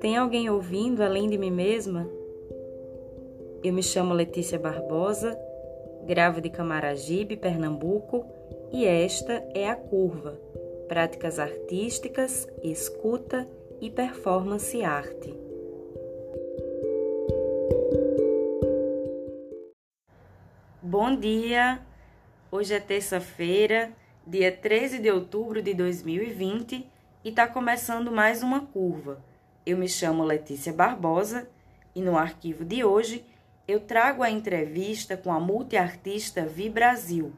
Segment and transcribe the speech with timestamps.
[0.00, 2.06] Tem alguém ouvindo além de mim mesma?
[3.64, 5.38] Eu me chamo Letícia Barbosa,
[6.04, 8.26] gravo de Camaragibe, Pernambuco,
[8.70, 10.38] e esta é a Curva
[10.86, 13.48] Práticas Artísticas, Escuta
[13.80, 15.34] e Performance Arte.
[20.82, 21.80] Bom dia!
[22.52, 23.90] Hoje é terça-feira,
[24.26, 26.86] dia 13 de outubro de 2020
[27.24, 29.18] e está começando mais uma curva.
[29.66, 31.48] Eu me chamo Letícia Barbosa
[31.92, 33.26] e no arquivo de hoje
[33.66, 37.32] eu trago a entrevista com a multiartista Vi Brasil,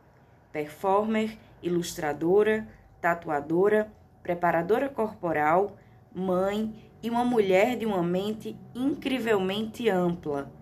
[0.52, 2.68] performer, ilustradora,
[3.00, 3.90] tatuadora,
[4.22, 5.78] preparadora corporal,
[6.14, 10.52] mãe e uma mulher de uma mente incrivelmente ampla.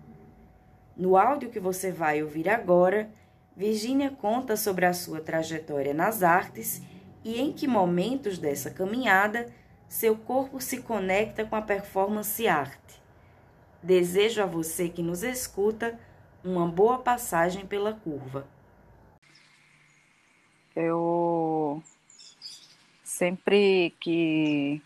[0.95, 3.09] No áudio que você vai ouvir agora,
[3.57, 6.81] Virginia conta sobre a sua trajetória nas artes
[7.25, 9.47] e em que momentos dessa caminhada
[9.87, 13.01] seu corpo se conecta com a performance arte.
[13.81, 15.99] Desejo a você que nos escuta
[16.43, 18.47] uma boa passagem pela curva.
[20.75, 21.81] Eu
[23.03, 24.81] sempre que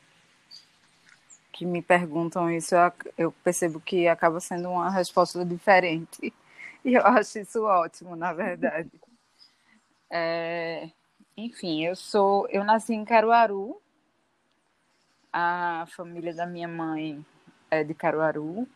[1.61, 2.73] que me perguntam isso,
[3.15, 6.33] eu, percebo que acaba sendo uma resposta diferente.
[6.83, 8.89] E eu acho isso ótimo, na verdade.
[10.13, 10.89] É,
[11.37, 13.81] enfim, eu sou, eu nasci em Caruaru.
[15.33, 17.25] A família da minha mãe
[17.69, 18.67] é de Caruaru.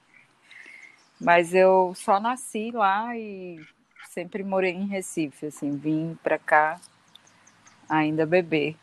[1.19, 3.59] Mas eu só nasci lá e
[4.09, 6.79] sempre morei em Recife, assim, vim para cá
[7.89, 8.75] ainda bebê.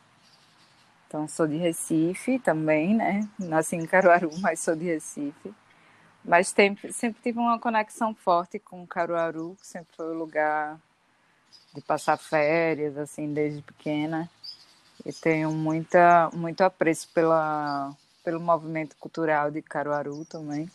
[1.06, 3.28] Então sou de Recife também, né?
[3.38, 5.54] Nasci em Caruaru, mas sou de Recife.
[6.24, 10.80] Mas sempre, sempre tive uma conexão forte com Caruaru, que sempre foi o lugar
[11.74, 14.30] de passar férias, assim, desde pequena.
[15.04, 20.70] E tenho muita, muito apreço pela, pelo movimento cultural de Caruaru também.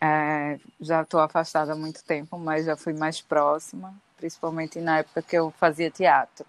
[0.00, 5.20] É, já estou afastada há muito tempo, mas já fui mais próxima, principalmente na época
[5.20, 6.46] que eu fazia teatro.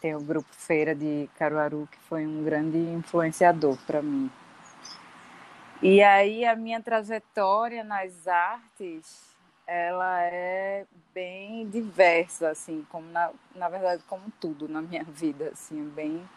[0.00, 4.30] Tem o grupo Feira de Caruaru, que foi um grande influenciador para mim.
[5.82, 9.35] E aí a minha trajetória nas artes,
[9.66, 15.88] ela é bem diversa, assim, como na, na verdade como tudo na minha vida, assim,
[15.90, 16.28] bem.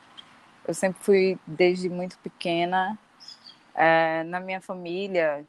[0.67, 2.97] Eu sempre fui desde muito pequena.
[3.75, 5.45] É, na minha família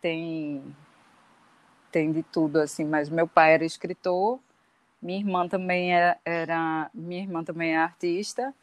[0.00, 0.62] tem
[1.92, 4.38] tem de tudo assim, mas meu pai era escritor,
[5.02, 8.54] minha irmã também era, era minha irmã também é artista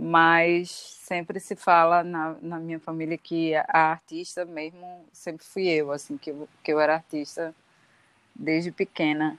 [0.00, 5.90] mas sempre se fala na, na minha família que a artista mesmo sempre fui eu,
[5.90, 7.52] assim, que eu, que eu era artista
[8.38, 9.36] desde pequena,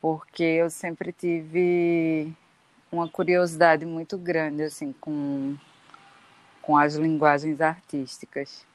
[0.00, 2.32] porque eu sempre tive
[2.90, 5.56] uma curiosidade muito grande, assim, com,
[6.60, 8.66] com as linguagens artísticas.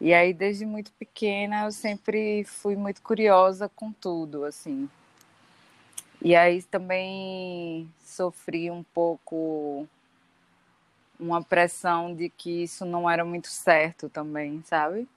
[0.00, 4.88] E aí, desde muito pequena, eu sempre fui muito curiosa com tudo, assim.
[6.22, 9.86] E aí também sofri um pouco
[11.18, 15.08] uma pressão de que isso não era muito certo também, sabe?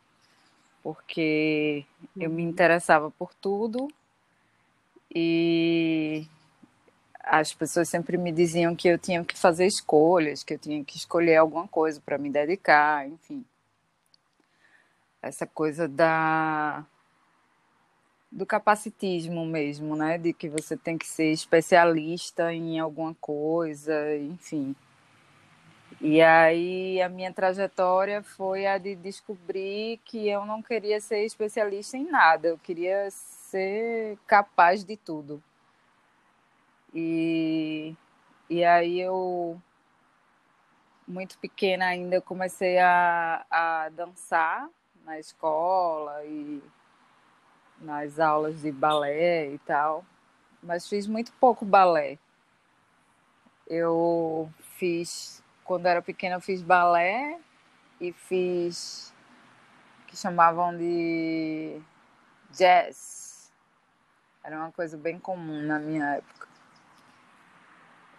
[0.81, 1.85] Porque
[2.15, 2.49] eu me uhum.
[2.49, 3.87] interessava por tudo
[5.13, 6.25] e
[7.19, 10.97] as pessoas sempre me diziam que eu tinha que fazer escolhas, que eu tinha que
[10.97, 13.45] escolher alguma coisa para me dedicar, enfim.
[15.21, 16.85] Essa coisa da
[18.31, 20.17] do capacitismo mesmo, né?
[20.17, 24.75] De que você tem que ser especialista em alguma coisa, enfim.
[26.01, 31.97] E aí a minha trajetória foi a de descobrir que eu não queria ser especialista
[31.97, 35.43] em nada, eu queria ser capaz de tudo.
[36.93, 37.93] E,
[38.49, 39.61] e aí eu,
[41.05, 44.69] muito pequena ainda, comecei a, a dançar
[45.03, 46.63] na escola e
[47.81, 50.05] nas aulas de balé e tal,
[50.63, 52.17] mas fiz muito pouco balé.
[53.67, 57.37] Eu fiz quando era pequena eu fiz balé
[58.01, 59.13] e fiz
[60.07, 61.79] que chamavam de
[62.49, 63.51] jazz.
[64.43, 66.47] Era uma coisa bem comum na minha época.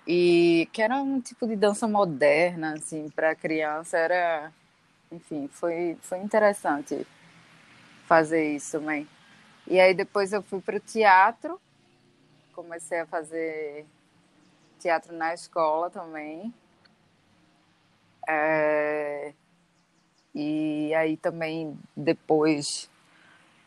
[0.07, 4.53] E que era um tipo de dança moderna assim para criança, era
[5.11, 7.05] enfim, foi foi interessante
[8.07, 9.09] fazer isso também.
[9.67, 11.61] E aí depois eu fui para o teatro,
[12.55, 13.85] comecei a fazer
[14.79, 16.55] teatro na escola também.
[18.29, 19.33] É,
[20.35, 22.89] e aí também depois,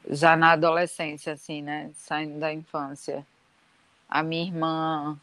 [0.09, 1.91] já na adolescência, assim, né?
[1.94, 3.25] Saindo da infância,
[4.09, 5.19] a minha irmã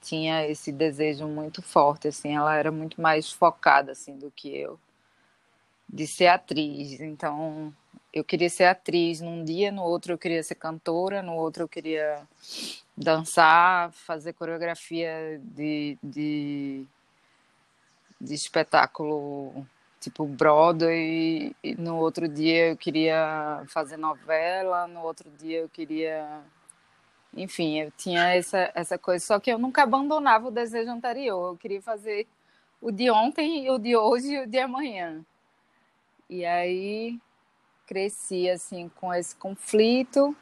[0.00, 4.78] tinha esse desejo muito forte, assim, ela era muito mais focada, assim, do que eu,
[5.88, 7.00] de ser atriz.
[7.00, 7.72] Então,
[8.12, 11.68] eu queria ser atriz num dia, no outro eu queria ser cantora, no outro eu
[11.68, 12.26] queria
[12.96, 16.84] dançar, fazer coreografia de, de,
[18.20, 19.66] de espetáculo
[20.00, 26.42] tipo Broadway, e no outro dia eu queria fazer novela, no outro dia eu queria
[27.34, 31.52] enfim, eu tinha essa, essa coisa, só que eu nunca abandonava o desejo anterior.
[31.52, 32.26] Eu queria fazer
[32.80, 35.24] o de ontem, o de hoje e o de amanhã.
[36.28, 37.18] E aí
[37.86, 40.34] cresci assim com esse conflito,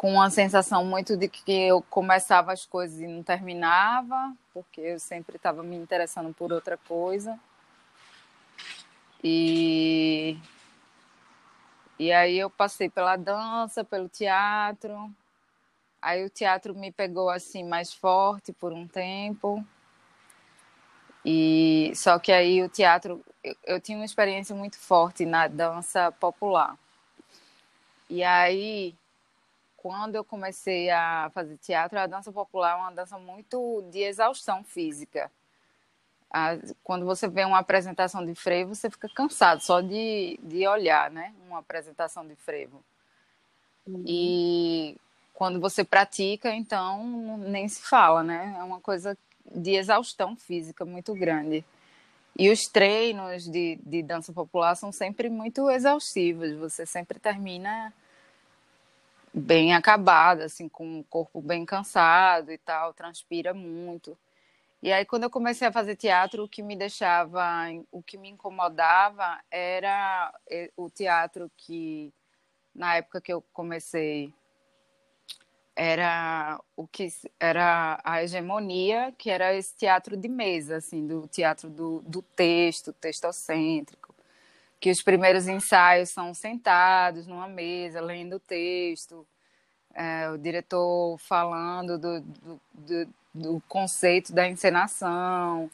[0.00, 4.98] com uma sensação muito de que eu começava as coisas e não terminava, porque eu
[4.98, 7.38] sempre estava me interessando por outra coisa.
[9.22, 10.38] E
[11.98, 15.14] e aí eu passei pela dança, pelo teatro,
[16.00, 19.62] Aí o teatro me pegou assim mais forte por um tempo.
[21.22, 26.10] E só que aí o teatro eu, eu tinha uma experiência muito forte na dança
[26.12, 26.74] popular.
[28.08, 28.94] E aí
[29.82, 34.62] quando eu comecei a fazer teatro, a dança popular é uma dança muito de exaustão
[34.62, 35.30] física.
[36.84, 41.34] quando você vê uma apresentação de frevo, você fica cansado só de, de olhar, né?
[41.46, 42.84] Uma apresentação de frevo.
[43.86, 44.04] Uhum.
[44.06, 44.96] E
[45.32, 48.56] quando você pratica, então nem se fala, né?
[48.58, 49.16] É uma coisa
[49.50, 51.64] de exaustão física muito grande.
[52.38, 56.52] E os treinos de, de dança popular são sempre muito exaustivos.
[56.56, 57.92] Você sempre termina
[59.32, 64.16] bem acabado, assim, com o corpo bem cansado e tal, transpira muito.
[64.82, 67.44] E aí, quando eu comecei a fazer teatro, o que me deixava,
[67.92, 72.12] o que me incomodava era eh, o teatro que,
[72.74, 74.32] na época que eu comecei,
[75.76, 81.68] era o que era a hegemonia, que era esse teatro de mesa, assim, do teatro
[81.68, 83.99] do, do texto, textocêntrico,
[84.80, 89.26] que os primeiros ensaios são sentados numa mesa, lendo o texto,
[89.94, 95.70] é, o diretor falando do, do, do, do conceito da encenação,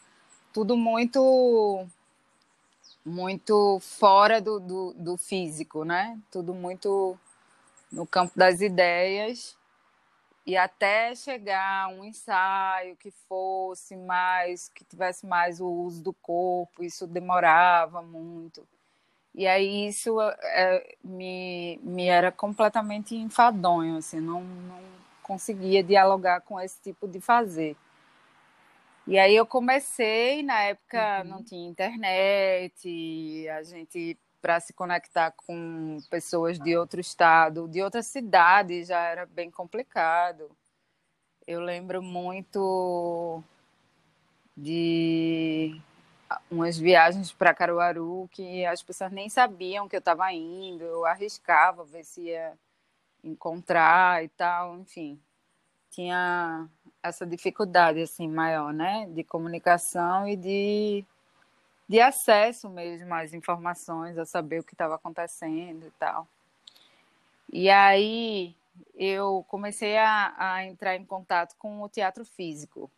[0.53, 1.87] tudo muito
[3.05, 6.19] muito fora do, do, do, físico, né?
[6.29, 7.17] Tudo muito
[7.93, 9.57] no campo das ideias
[10.45, 16.83] e até chegar um ensaio que fosse mais, que tivesse mais o uso do corpo,
[16.83, 18.67] isso demorava muito.
[19.37, 24.81] E aí isso é, me, me era completamente enfadonho, assim, não, não
[25.23, 27.77] conseguia dialogar com esse tipo de fazer.
[29.07, 31.29] E aí eu comecei, na época uhum.
[31.29, 38.03] não tinha internet, a gente para se conectar com pessoas de outro estado, de outra
[38.03, 40.51] cidade, já era bem complicado.
[41.47, 43.43] Eu lembro muito
[44.57, 45.81] de
[46.51, 51.85] umas viagens para Caruaru que as pessoas nem sabiam que eu estava indo, eu arriscava
[51.85, 52.53] ver se ia
[53.23, 55.21] encontrar e tal, enfim.
[55.91, 56.69] Tinha
[57.03, 61.05] essa dificuldade assim maior, né, de comunicação e de
[61.89, 66.27] de acesso mesmo às informações, a saber o que estava acontecendo e tal.
[67.53, 68.57] E aí
[68.95, 72.91] eu comecei a, a, entrar em contato com o teatro físico.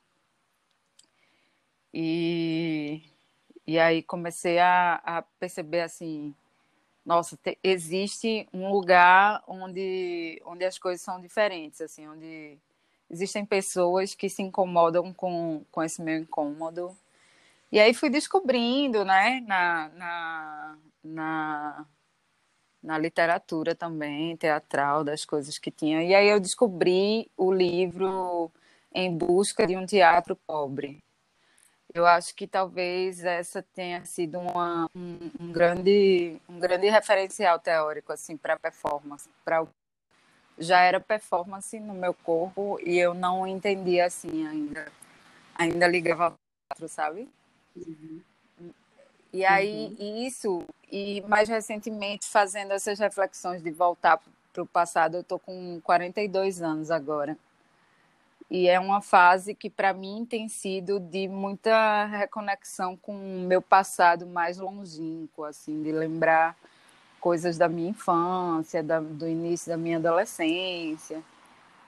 [1.93, 3.03] E,
[3.69, 6.35] e aí comecei a, a perceber assim,
[7.05, 12.59] nossa, te, existe um lugar onde, onde as coisas são diferentes, assim, onde
[13.11, 16.97] existem pessoas que se incomodam com, com esse meu incômodo
[17.71, 21.87] e aí fui descobrindo, né, na, na, na,
[22.83, 26.03] na literatura também, teatral, das coisas que tinha.
[26.03, 28.51] E aí eu descobri o livro
[28.95, 31.03] Em Busca de um Teatro Pobre.
[31.95, 38.13] Eu acho que talvez essa tenha sido uma, um, um grande, um grande referencial teórico
[38.13, 39.67] assim para performance, para
[40.59, 44.91] já era performance no meu corpo e eu não entendia assim ainda,
[45.55, 46.35] ainda ligava ao
[46.69, 47.29] teatro, sabe?
[47.77, 48.21] Uhum.
[49.33, 50.27] E aí, uhum.
[50.27, 54.21] isso, e mais recentemente, fazendo essas reflexões de voltar
[54.53, 57.37] para o passado, eu estou com 42 anos agora.
[58.51, 63.61] E é uma fase que, para mim, tem sido de muita reconexão com o meu
[63.61, 66.57] passado mais longínquo, assim, de lembrar
[67.21, 71.23] coisas da minha infância, da, do início da minha adolescência.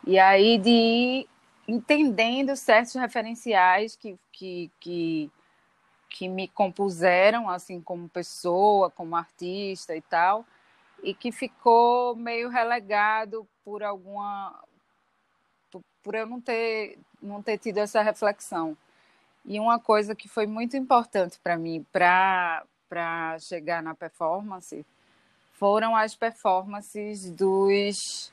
[0.07, 1.29] E aí de ir
[1.67, 5.31] entendendo certos referenciais que, que, que
[6.11, 10.45] que me compuseram assim como pessoa, como artista e tal,
[11.03, 14.53] e que ficou meio relegado por alguma
[16.03, 18.77] por, eu não ter, não ter tido essa reflexão.
[19.45, 22.65] E uma coisa que foi muito importante para mim, para
[23.39, 24.85] chegar na performance,
[25.53, 28.33] foram as performances dos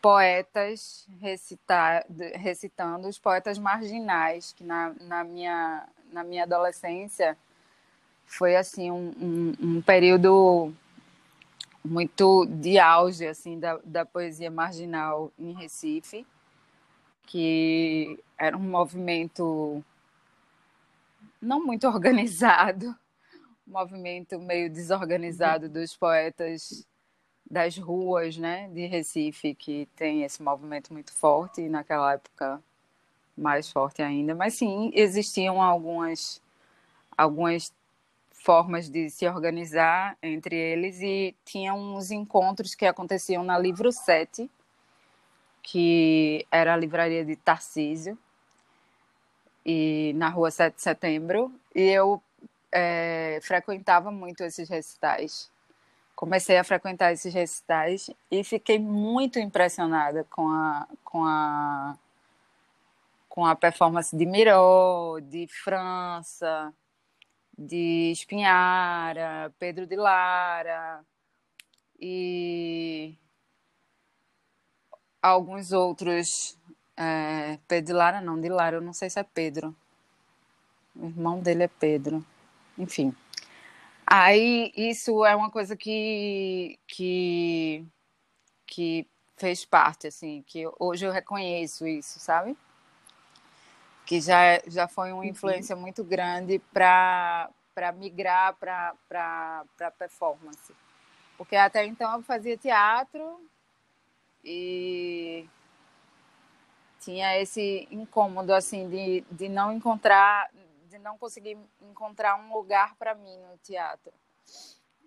[0.00, 2.04] poetas recitar,
[2.34, 7.36] recitando, os poetas marginais, que na, na, minha, na minha adolescência
[8.26, 10.72] foi assim um, um, um período
[11.84, 16.26] muito de auge assim da, da poesia marginal em Recife,
[17.26, 19.84] que era um movimento
[21.40, 22.94] não muito organizado,
[23.66, 26.86] um movimento meio desorganizado dos poetas
[27.50, 32.62] das ruas, né, de Recife, que tem esse movimento muito forte e naquela época
[33.36, 36.40] mais forte ainda, mas sim, existiam algumas
[37.16, 37.72] algumas
[38.30, 44.50] formas de se organizar entre eles e tinha uns encontros que aconteciam na Livro 7,
[45.62, 48.18] que era a livraria de Tarcísio,
[49.64, 52.20] e na rua 7 de setembro, e eu
[52.72, 55.50] é, frequentava muito esses recitais.
[56.16, 61.96] Comecei a frequentar esses recitais e fiquei muito impressionada com a, com a,
[63.28, 66.72] com a performance de Miró, de França,
[67.56, 71.04] de Espinhara, Pedro de Lara
[72.00, 73.16] e
[75.22, 76.58] alguns outros.
[76.96, 79.74] É, Pedro de Lara, não, de Lara, eu não sei se é Pedro.
[80.94, 82.24] O irmão dele é Pedro.
[82.76, 83.14] Enfim.
[84.06, 87.86] Aí isso é uma coisa que, que,
[88.66, 92.56] que fez parte, assim, que hoje eu reconheço isso, sabe?
[94.04, 95.28] que já, já foi uma uhum.
[95.28, 97.48] influência muito grande para
[97.96, 100.74] migrar para performance.
[101.36, 103.40] Porque até então eu fazia teatro
[104.44, 105.48] e
[107.00, 110.50] tinha esse incômodo assim de, de não encontrar
[110.88, 114.12] de não conseguir encontrar um lugar para mim no teatro.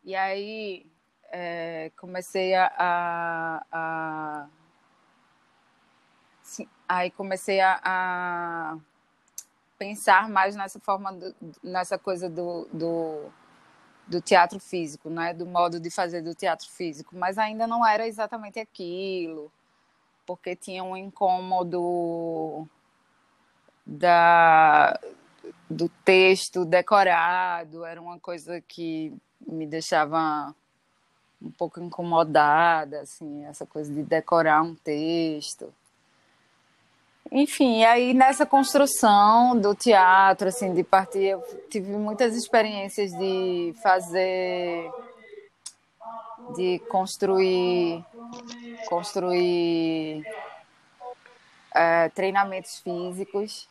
[0.04, 0.86] E aí
[1.32, 4.48] é, comecei a, a, a
[6.42, 8.78] sim, aí comecei a, a
[9.78, 13.32] pensar mais nessa forma, do, nessa coisa do, do,
[14.08, 15.34] do, teatro físico, né?
[15.34, 19.52] do modo de fazer do teatro físico, mas ainda não era exatamente aquilo,
[20.26, 22.68] porque tinha um incômodo
[23.86, 25.00] da,
[25.70, 29.14] do texto decorado, era uma coisa que
[29.46, 30.54] me deixava
[31.42, 35.74] um pouco incomodada, assim, essa coisa de decorar um texto.
[37.32, 44.92] Enfim, aí nessa construção do teatro, assim, de partir, eu tive muitas experiências de fazer,
[46.56, 48.06] de construir,
[48.88, 50.24] construir
[51.74, 53.68] é, treinamentos físicos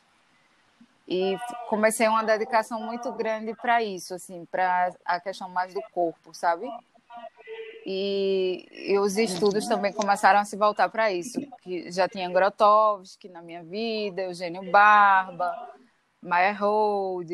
[1.07, 1.37] e
[1.69, 6.69] comecei uma dedicação muito grande para isso, assim, para a questão mais do corpo, sabe?
[7.87, 11.41] E, e os estudos também começaram a se voltar para isso.
[11.63, 15.53] Que já tinha Grotowski na minha vida, Eugênio Barba,
[16.23, 17.31] Meyerhold,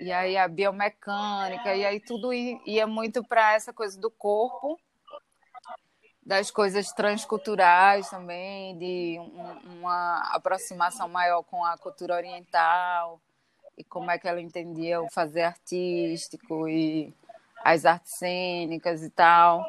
[0.00, 4.78] e aí a biomecânica, e aí tudo ia muito para essa coisa do corpo,
[6.24, 13.20] das coisas transculturais também, de um, uma aproximação maior com a cultura oriental
[13.76, 17.12] e como é que ela entendia o fazer artístico e
[17.68, 19.64] as artes cênicas e tal.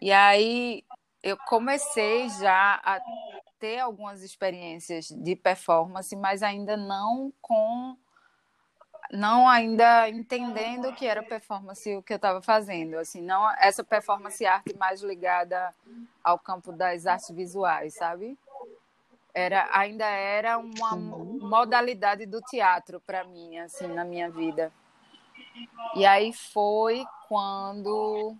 [0.00, 0.82] E aí
[1.22, 3.00] eu comecei já a
[3.58, 7.96] ter algumas experiências de performance, mas ainda não com
[9.12, 13.84] não ainda entendendo o que era performance o que eu estava fazendo, assim, não essa
[13.84, 15.74] performance arte mais ligada
[16.22, 18.36] ao campo das artes visuais, sabe?
[19.34, 24.72] Era ainda era uma modalidade do teatro para mim, assim, na minha vida.
[25.94, 28.36] E aí foi quando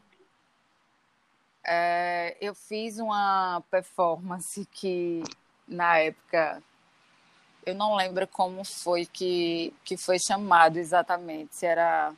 [1.65, 5.23] é, eu fiz uma performance que
[5.67, 6.63] na época
[7.65, 12.15] eu não lembro como foi que, que foi chamado exatamente, se era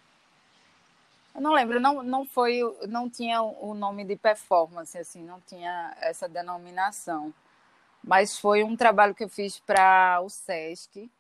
[1.37, 5.95] eu não lembro, não, não foi, não tinha o nome de performance, assim, não tinha
[6.01, 7.33] essa denominação.
[8.03, 11.11] Mas foi um trabalho que eu fiz para o SESC,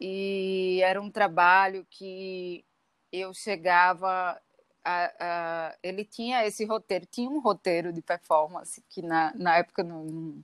[0.00, 2.64] e era um trabalho que
[3.12, 4.40] eu chegava
[4.84, 9.82] a, a, ele tinha esse roteiro, tinha um roteiro de performance que na, na época
[9.82, 10.42] não,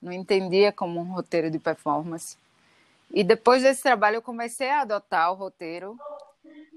[0.00, 2.36] não entendia como um roteiro de performance.
[3.10, 5.96] E depois desse trabalho eu comecei a adotar o roteiro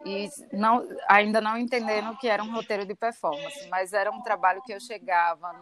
[0.05, 4.61] e não, ainda não entendendo que era um roteiro de performance, mas era um trabalho
[4.63, 5.53] que eu chegava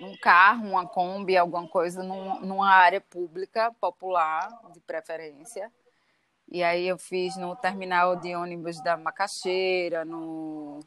[0.00, 5.70] num carro, uma Kombi, alguma coisa, num, numa área pública, popular, de preferência.
[6.50, 10.80] E aí eu fiz no terminal de ônibus da Macaxeira, no,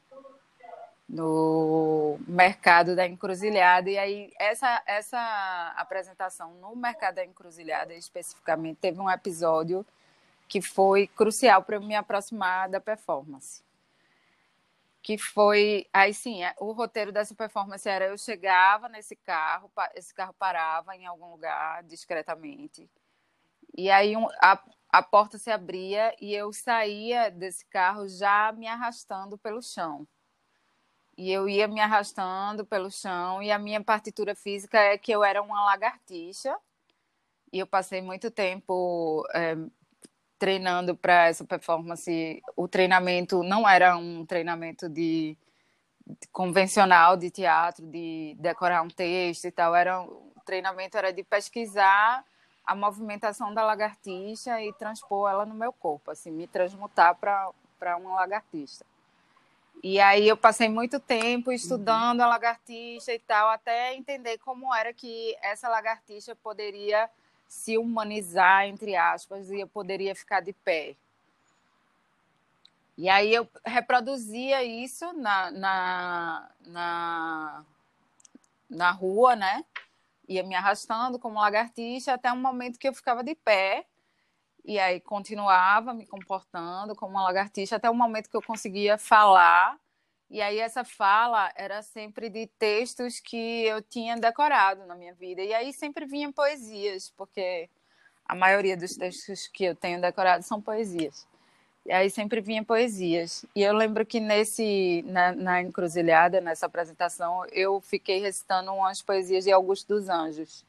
[1.08, 3.90] no mercado da Encruzilhada.
[3.90, 9.86] E aí essa, essa apresentação no mercado da Encruzilhada, especificamente, teve um episódio
[10.48, 13.64] que foi crucial para eu me aproximar da performance
[15.04, 20.14] que foi aí sim é, o roteiro dessa performance era eu chegava nesse carro esse
[20.14, 22.90] carro parava em algum lugar discretamente
[23.76, 28.68] e aí um, a, a porta se abria e eu saía desse carro já me
[28.68, 30.08] arrastando pelo chão.
[31.18, 35.24] E eu ia me arrastando pelo chão e a minha partitura física é que eu
[35.24, 36.56] era uma lagartixa
[37.52, 39.56] e eu passei muito tempo é,
[40.44, 45.38] treinando para essa performance, o treinamento não era um treinamento de,
[46.06, 51.24] de, convencional de teatro, de decorar um texto e tal, era o treinamento era de
[51.24, 52.26] pesquisar
[52.66, 57.96] a movimentação da lagartixa e transpor ela no meu corpo, assim, me transmutar para para
[57.96, 58.86] uma lagartixa.
[59.82, 62.26] E aí eu passei muito tempo estudando uhum.
[62.26, 67.10] a lagartixa e tal, até entender como era que essa lagartixa poderia
[67.54, 70.96] se humanizar, entre aspas, e eu poderia ficar de pé.
[72.98, 77.66] E aí eu reproduzia isso na, na, na,
[78.68, 79.64] na rua, né?
[80.28, 83.86] Ia me arrastando como lagartixa até um momento que eu ficava de pé.
[84.66, 89.80] E aí continuava me comportando como uma lagartixa até o momento que eu conseguia falar
[90.34, 95.44] e aí essa fala era sempre de textos que eu tinha decorado na minha vida.
[95.44, 97.70] E aí sempre vinham poesias, porque
[98.26, 101.28] a maioria dos textos que eu tenho decorado são poesias.
[101.86, 103.46] E aí sempre vinha poesias.
[103.56, 109.44] E eu lembro que nesse na, na encruzilhada, nessa apresentação, eu fiquei recitando umas poesias
[109.44, 110.66] de Augusto dos Anjos,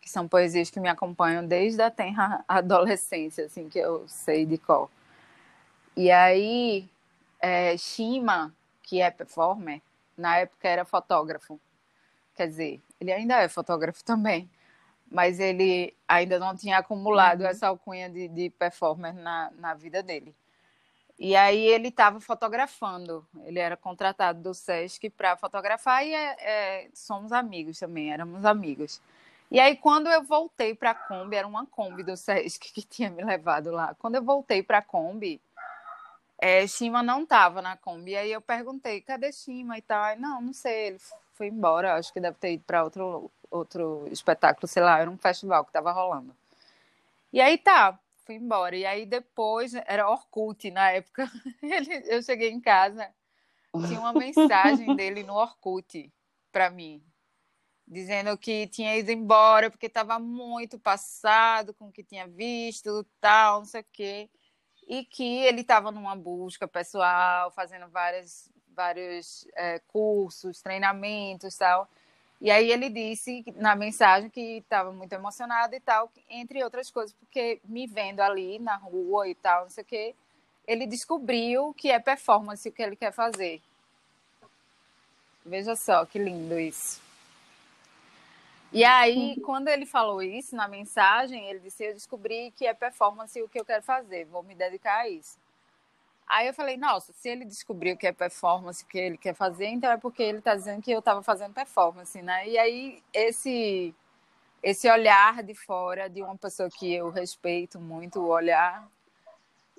[0.00, 4.56] que são poesias que me acompanham desde a tenra adolescência, assim, que eu sei de
[4.56, 4.90] qual.
[5.94, 6.88] E aí,
[7.38, 8.54] é, Shima,
[8.88, 9.82] que é performer,
[10.16, 11.60] na época era fotógrafo.
[12.34, 14.50] Quer dizer, ele ainda é fotógrafo também,
[15.10, 17.48] mas ele ainda não tinha acumulado uhum.
[17.48, 20.34] essa alcunha de, de performer na, na vida dele.
[21.18, 26.90] E aí ele estava fotografando, ele era contratado do SESC para fotografar e é, é,
[26.94, 29.02] somos amigos também, éramos amigos.
[29.50, 33.10] E aí quando eu voltei para a Kombi, era uma Kombi do SESC que tinha
[33.10, 33.94] me levado lá.
[33.98, 35.42] Quando eu voltei para a Kombi,
[36.38, 38.16] é, Shima não estava na Kombi.
[38.16, 40.02] Aí eu perguntei, cadê Shima e tal?
[40.04, 40.98] Aí, não, não sei, ele
[41.34, 45.18] foi embora, acho que deve ter ido para outro, outro espetáculo, sei lá, era um
[45.18, 46.34] festival que estava rolando.
[47.32, 48.76] E aí tá, fui embora.
[48.76, 51.30] E aí depois, era Orkut na época,
[51.62, 53.08] ele, eu cheguei em casa,
[53.86, 56.12] tinha uma mensagem dele no Orkut
[56.52, 57.02] para mim,
[57.86, 63.60] dizendo que tinha ido embora porque estava muito passado com o que tinha visto, tal,
[63.60, 64.30] não sei o quê
[64.88, 71.86] e que ele estava numa busca pessoal, fazendo várias, vários é, cursos, treinamentos e tal.
[72.40, 77.12] E aí ele disse na mensagem que estava muito emocionado e tal, entre outras coisas,
[77.12, 80.14] porque me vendo ali na rua e tal, não sei o quê,
[80.66, 83.60] ele descobriu que é performance o que ele quer fazer.
[85.44, 87.07] Veja só que lindo isso.
[88.72, 89.42] E aí, uhum.
[89.42, 93.58] quando ele falou isso na mensagem, ele disse: Eu descobri que é performance o que
[93.58, 95.38] eu quero fazer, vou me dedicar a isso.
[96.26, 99.66] Aí eu falei: Nossa, se ele descobriu que é performance o que ele quer fazer,
[99.66, 102.46] então é porque ele está dizendo que eu estava fazendo performance, né?
[102.46, 103.94] E aí, esse,
[104.62, 108.86] esse olhar de fora de uma pessoa que eu respeito muito, o olhar,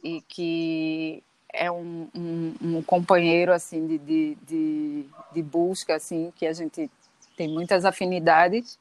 [0.04, 1.24] e que
[1.54, 6.90] é um, um, um companheiro assim de, de, de, de busca assim que a gente
[7.40, 8.78] tem muitas afinidades.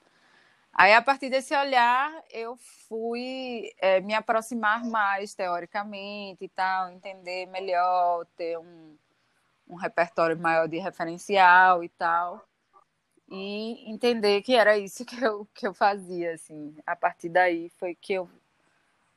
[0.75, 2.57] Aí, a partir desse olhar, eu
[2.89, 8.97] fui é, me aproximar mais teoricamente e tal, entender melhor, ter um,
[9.69, 12.45] um repertório maior de referencial e tal.
[13.29, 16.77] E entender que era isso que eu, que eu fazia, assim.
[16.85, 18.29] A partir daí foi que eu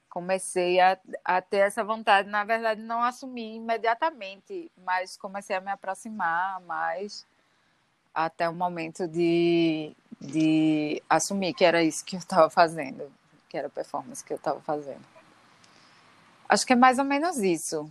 [0.08, 2.30] comecei a, a ter essa vontade.
[2.30, 7.26] Na verdade, não assumi imediatamente, mas comecei a me aproximar mais
[8.14, 13.12] até o momento de, de assumir que era isso que eu estava fazendo,
[13.50, 15.02] que era a performance que eu estava fazendo.
[16.48, 17.90] Acho que é mais ou menos isso.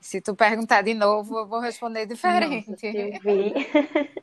[0.00, 2.70] Se tu perguntar de novo, eu vou responder diferente.
[2.70, 4.22] Nossa, eu vi.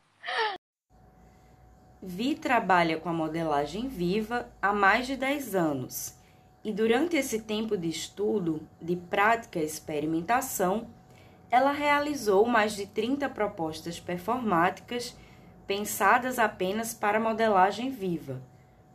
[2.02, 6.14] Vi trabalha com a modelagem viva há mais de 10 anos
[6.62, 10.88] e durante esse tempo de estudo, de prática e experimentação,
[11.50, 15.16] ela realizou mais de 30 propostas performáticas
[15.66, 18.42] pensadas apenas para modelagem viva,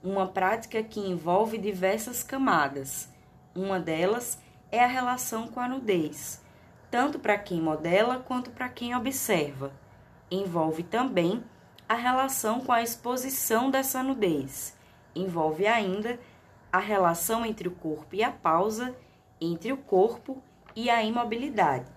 [0.03, 3.09] uma prática que envolve diversas camadas.
[3.53, 4.39] Uma delas
[4.71, 6.43] é a relação com a nudez,
[6.91, 9.71] tanto para quem modela quanto para quem observa.
[10.29, 11.43] Envolve também
[11.87, 14.75] a relação com a exposição dessa nudez.
[15.15, 16.19] Envolve ainda
[16.71, 18.93] a relação entre o corpo e a pausa,
[19.39, 20.41] entre o corpo
[20.75, 21.94] e a imobilidade.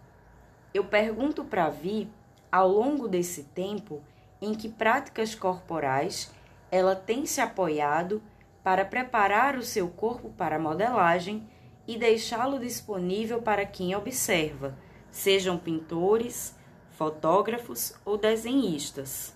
[0.72, 2.10] Eu pergunto para Vi,
[2.50, 4.02] ao longo desse tempo,
[4.40, 6.32] em que práticas corporais
[6.70, 8.22] ela tem se apoiado
[8.62, 11.48] para preparar o seu corpo para a modelagem
[11.86, 14.76] e deixá-lo disponível para quem observa,
[15.10, 16.54] sejam pintores,
[16.90, 19.34] fotógrafos ou desenhistas.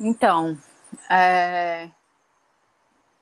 [0.00, 0.58] Então,
[1.08, 1.88] é,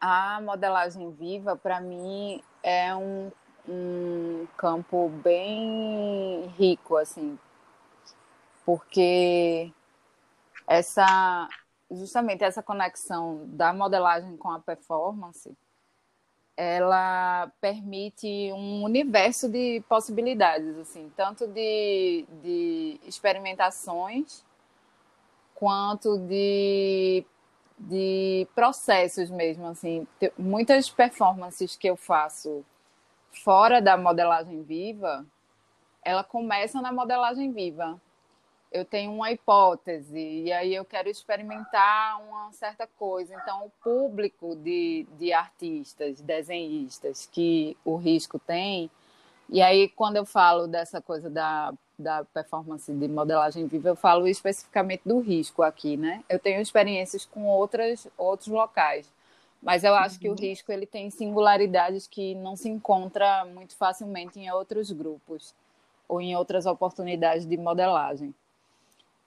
[0.01, 3.31] a modelagem viva, para mim, é um,
[3.69, 7.39] um campo bem rico, assim,
[8.65, 9.73] porque
[10.67, 11.49] essa
[11.91, 15.55] justamente essa conexão da modelagem com a performance
[16.57, 24.43] ela permite um universo de possibilidades assim tanto de, de experimentações
[25.63, 27.25] quanto de,
[27.79, 30.05] de processos mesmo assim.
[30.37, 32.65] Muitas performances que eu faço
[33.33, 35.25] fora da modelagem viva
[36.05, 38.01] ela começa na modelagem viva
[38.73, 43.35] eu tenho uma hipótese e aí eu quero experimentar uma certa coisa.
[43.35, 48.91] Então, o público de, de artistas, desenhistas que o risco tem,
[49.49, 54.27] e aí quando eu falo dessa coisa da, da performance de modelagem viva, eu falo
[54.27, 56.25] especificamente do risco aqui, né?
[56.29, 59.13] Eu tenho experiências com outras, outros locais,
[59.63, 60.21] mas eu acho uhum.
[60.21, 60.39] que o uhum.
[60.39, 65.55] risco ele tem singularidades que não se encontra muito facilmente em outros grupos
[66.09, 68.35] ou em outras oportunidades de modelagem.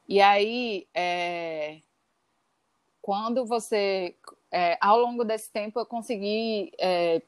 [0.07, 1.79] E aí, é,
[3.01, 4.13] quando você,
[4.51, 7.21] é, ao longo desse tempo, eu consegui é,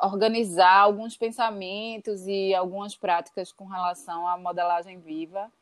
[0.00, 5.52] organizar alguns pensamentos e algumas práticas com relação à modelagem viva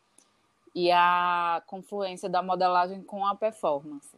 [0.74, 4.16] e à confluência da modelagem com a performance.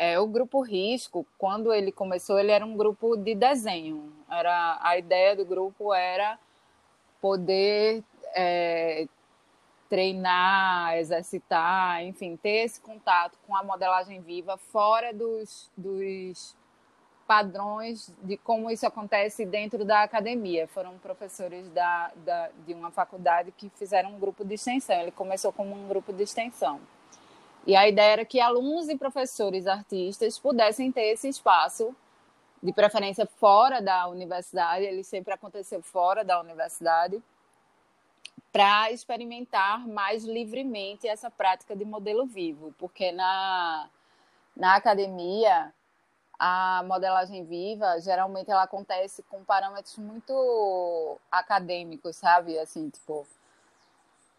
[0.00, 4.12] É, o grupo Risco, quando ele começou, ele era um grupo de desenho.
[4.30, 6.38] Era a ideia do grupo era
[7.20, 9.08] poder é,
[9.88, 16.54] treinar, exercitar, enfim, ter esse contato com a modelagem viva fora dos, dos
[17.26, 20.68] padrões de como isso acontece dentro da academia.
[20.68, 25.00] Foram professores da, da, de uma faculdade que fizeram um grupo de extensão.
[25.00, 26.80] Ele começou como um grupo de extensão.
[27.66, 31.94] E a ideia era que alunos e professores artistas pudessem ter esse espaço,
[32.62, 37.22] de preferência fora da universidade, ele sempre aconteceu fora da universidade,
[38.52, 43.88] para experimentar mais livremente essa prática de modelo vivo, porque na,
[44.56, 45.72] na academia
[46.38, 52.58] a modelagem viva geralmente ela acontece com parâmetros muito acadêmicos, sabe?
[52.58, 53.26] Assim, tipo,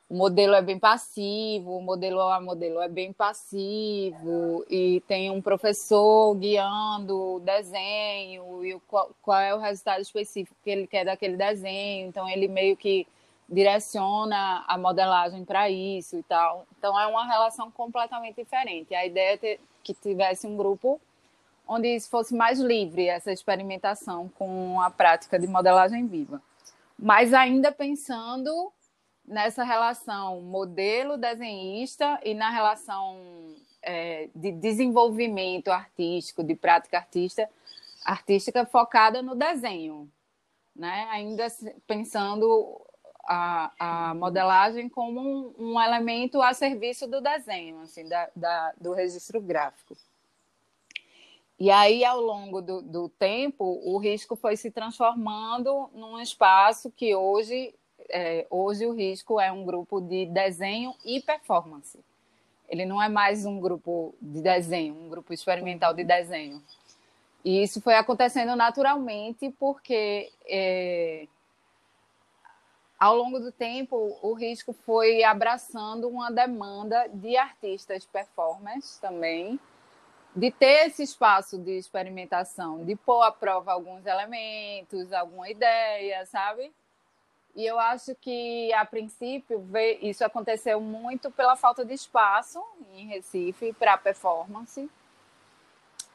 [0.10, 5.40] o modelo é bem passivo, o modelo a modelo é bem passivo, e tem um
[5.40, 11.38] professor guiando o desenho, e qual, qual é o resultado específico que ele quer daquele
[11.38, 13.06] desenho, então ele meio que
[13.48, 16.66] direciona a modelagem para isso e tal.
[16.78, 18.94] Então é uma relação completamente diferente.
[18.96, 21.00] A ideia é ter, que tivesse um grupo
[21.68, 26.42] onde isso fosse mais livre, essa experimentação com a prática de modelagem viva.
[26.98, 28.72] Mas ainda pensando
[29.30, 37.48] nessa relação modelo desenhista e na relação é, de desenvolvimento artístico, de prática artista,
[38.04, 40.12] artística focada no desenho,
[40.76, 41.08] né?
[41.12, 41.46] Ainda
[41.86, 42.82] pensando
[43.24, 43.72] a,
[44.10, 49.40] a modelagem como um, um, elemento a serviço do desenho, assim, da, da, do registro
[49.40, 49.96] gráfico.
[51.60, 57.14] E aí, ao longo do, do, tempo, o risco foi se transformando num espaço que
[57.14, 57.76] hoje,
[58.10, 62.00] é, hoje o risco é um grupo de desenho e performance.
[62.68, 66.62] Ele não é mais um grupo de desenho, um grupo experimental de desenho.
[67.44, 71.28] E isso foi acontecendo naturalmente porque é,
[73.00, 79.58] ao longo do tempo, o risco foi abraçando uma demanda de artistas performers também,
[80.36, 86.74] de ter esse espaço de experimentação, de pôr à prova alguns elementos, alguma ideia, sabe?
[87.56, 89.66] E eu acho que, a princípio,
[90.02, 94.90] isso aconteceu muito pela falta de espaço em Recife para performance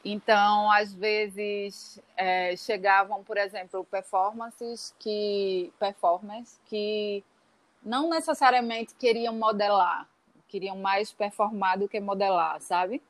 [0.05, 7.25] então, às vezes é, chegavam, por exemplo, performances que performers que
[7.83, 10.07] não necessariamente queriam modelar,
[10.47, 13.03] queriam mais performar do que modelar, sabe?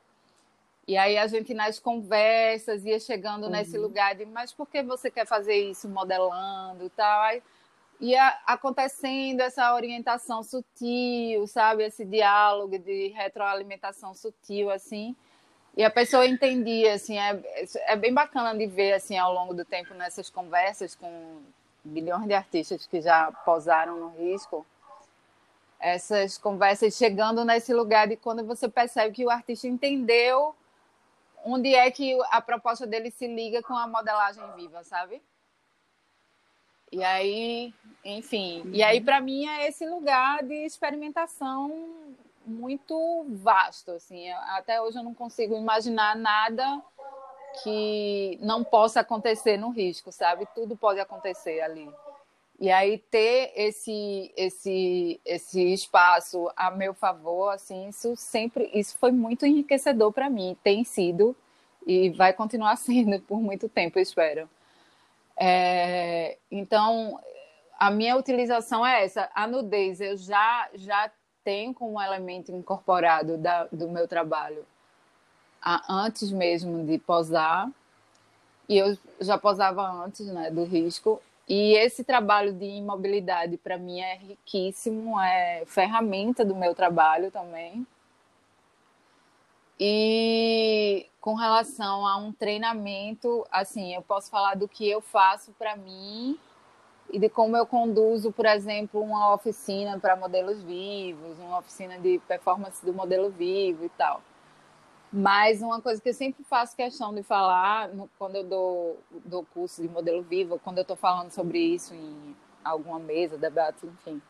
[0.87, 3.49] E aí a gente nas conversas ia chegando uhum.
[3.49, 7.21] nesse lugar de, mas por que você quer fazer isso modelando e tal?
[7.23, 7.43] Aí
[7.99, 11.83] ia acontecendo essa orientação sutil, sabe?
[11.83, 15.15] Esse diálogo de retroalimentação sutil, assim.
[15.77, 17.41] E a pessoa entendia, assim, é,
[17.87, 21.41] é bem bacana de ver, assim, ao longo do tempo nessas conversas com
[21.83, 24.65] bilhões de artistas que já posaram no risco,
[25.79, 30.55] essas conversas chegando nesse lugar de quando você percebe que o artista entendeu
[31.45, 35.21] onde é que a proposta dele se liga com a modelagem viva, sabe?
[36.91, 38.71] E aí, enfim, uhum.
[38.73, 42.05] e aí para mim é esse lugar de experimentação
[42.45, 44.29] muito vasto, assim.
[44.29, 46.81] Até hoje eu não consigo imaginar nada
[47.63, 50.47] que não possa acontecer no risco, sabe?
[50.53, 51.89] Tudo pode acontecer ali.
[52.59, 59.11] E aí ter esse esse esse espaço a meu favor, assim, isso sempre isso foi
[59.11, 61.35] muito enriquecedor para mim, tem sido
[61.85, 64.49] e vai continuar sendo por muito tempo, eu espero.
[65.37, 67.19] É, então,
[67.77, 69.29] a minha utilização é essa.
[69.33, 71.11] A nudez eu já já
[71.43, 74.65] tenho como elemento incorporado da, do meu trabalho
[75.89, 77.69] antes mesmo de posar.
[78.67, 81.21] E eu já posava antes né, do risco.
[81.47, 87.85] E esse trabalho de imobilidade, para mim, é riquíssimo, é ferramenta do meu trabalho também.
[89.79, 95.75] E com relação a um treinamento, assim, eu posso falar do que eu faço para
[95.75, 96.39] mim
[97.09, 102.19] e de como eu conduzo, por exemplo, uma oficina para modelos vivos, uma oficina de
[102.27, 104.21] performance do modelo vivo e tal.
[105.11, 109.81] Mas uma coisa que eu sempre faço questão de falar quando eu dou, dou curso
[109.81, 114.21] de modelo vivo, quando eu estou falando sobre isso em alguma mesa, debate, enfim,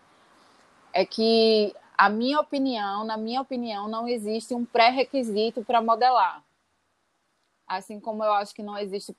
[0.93, 6.43] é que a minha opinião, na minha opinião, não existe um pré-requisito para modelar.
[7.67, 9.15] Assim como eu acho que não existe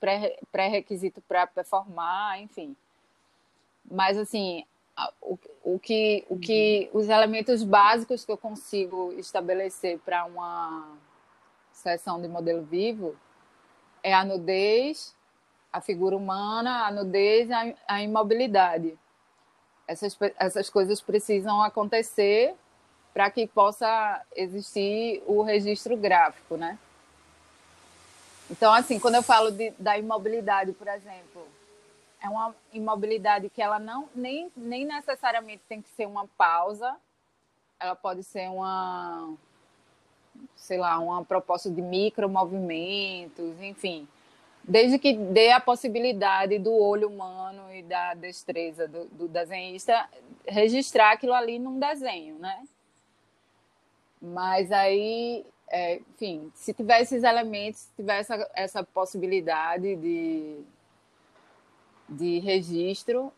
[0.51, 2.75] pré-requisito para performar, enfim.
[3.89, 4.63] Mas, assim,
[5.21, 10.97] o, o, que, o que os elementos básicos que eu consigo estabelecer para uma
[11.71, 13.15] sessão de modelo vivo
[14.01, 15.15] é a nudez,
[15.71, 18.97] a figura humana, a nudez e a, a imobilidade.
[19.87, 22.55] Essas, essas coisas precisam acontecer
[23.17, 26.77] para que possa existir o registro gráfico, né?
[28.47, 31.47] Então, assim, quando eu falo de, da imobilidade, por exemplo,
[32.21, 36.95] é uma imobilidade que ela não nem, nem necessariamente tem que ser uma pausa,
[37.79, 39.33] ela pode ser uma
[40.55, 44.07] sei lá, uma proposta de micromovimentos, enfim,
[44.63, 50.07] desde que dê a possibilidade do olho humano e da destreza do, do desenhista
[50.45, 52.61] registrar aquilo ali num desenho, né?
[54.21, 60.59] Mas aí, é, enfim, se tiver esses elementos, se tiver essa, essa possibilidade de,
[62.09, 63.31] de registro,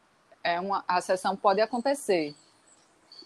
[0.44, 2.36] é uma, a sessão pode acontecer.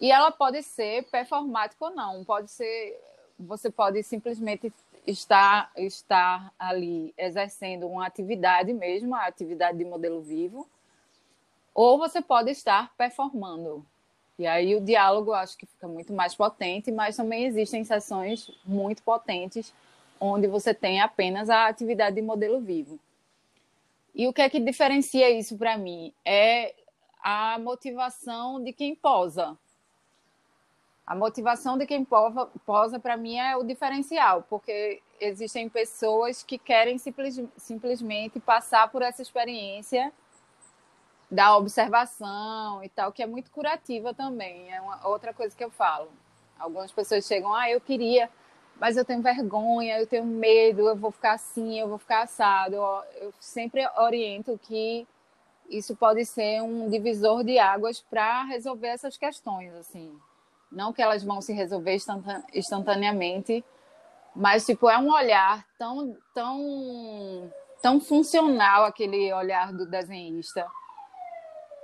[0.02, 3.00] E ela pode ser performática ou não, pode ser
[3.38, 4.72] você pode simplesmente
[5.06, 10.68] estar, estar ali exercendo uma atividade mesmo, a atividade de modelo vivo,
[11.74, 13.86] ou você pode estar performando.
[14.44, 19.02] E aí o diálogo acho que fica muito mais potente, mas também existem sessões muito
[19.02, 19.74] potentes
[20.20, 23.00] onde você tem apenas a atividade de modelo vivo.
[24.14, 26.14] E o que é que diferencia isso para mim?
[26.26, 26.76] É
[27.22, 29.58] a motivação de quem posa.
[31.08, 36.98] A motivação de quem posa, para mim, é o diferencial, porque existem pessoas que querem
[36.98, 40.12] simples, simplesmente passar por essa experiência
[41.34, 44.72] da observação e tal, que é muito curativa também.
[44.72, 46.10] É uma, outra coisa que eu falo.
[46.60, 48.30] Algumas pessoas chegam, ah, eu queria,
[48.80, 52.76] mas eu tenho vergonha, eu tenho medo, eu vou ficar assim, eu vou ficar assado.
[52.76, 55.08] Eu, eu sempre oriento que
[55.68, 60.16] isso pode ser um divisor de águas para resolver essas questões, assim.
[60.72, 61.98] Não que elas vão se resolver
[62.54, 63.66] instantaneamente,
[64.36, 70.66] mas tipo é um olhar tão tão tão funcional aquele olhar do desenhista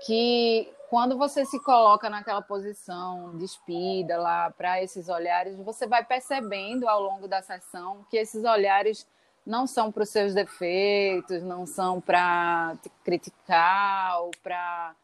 [0.06, 6.88] que quando você se coloca naquela posição despida lá para esses olhares, você vai percebendo
[6.88, 9.08] ao longo da sessão que esses olhares
[9.46, 14.96] não são para os seus defeitos, não são para te criticar ou para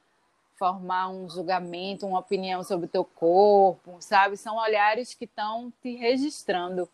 [0.55, 4.37] formar um julgamento, uma opinião sobre o teu corpo, sabe?
[4.37, 6.89] São olhares que estão te registrando.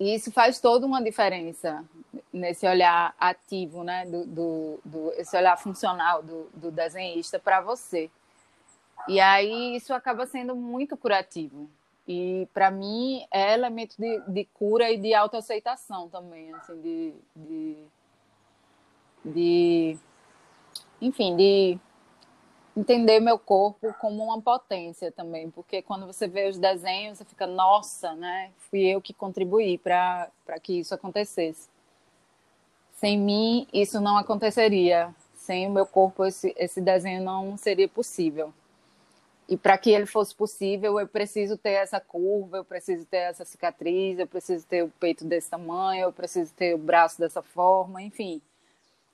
[0.00, 1.84] E isso faz toda uma diferença
[2.32, 4.06] nesse olhar ativo, né?
[4.06, 8.10] Do, do, do esse olhar funcional do, do desenhista para você.
[9.06, 11.68] E aí isso acaba sendo muito curativo.
[12.08, 17.76] E para mim é elemento de, de cura e de autoaceitação também, assim, de, de,
[19.22, 19.98] de
[21.00, 21.78] enfim, de
[22.76, 27.46] entender meu corpo como uma potência também, porque quando você vê os desenhos, você fica,
[27.46, 28.50] nossa, né?
[28.70, 30.30] Fui eu que contribuí para
[30.62, 31.68] que isso acontecesse.
[32.94, 35.14] Sem mim, isso não aconteceria.
[35.34, 38.52] Sem o meu corpo, esse, esse desenho não seria possível.
[39.48, 43.44] E para que ele fosse possível, eu preciso ter essa curva, eu preciso ter essa
[43.44, 48.00] cicatriz, eu preciso ter o peito desse tamanho, eu preciso ter o braço dessa forma,
[48.00, 48.40] enfim.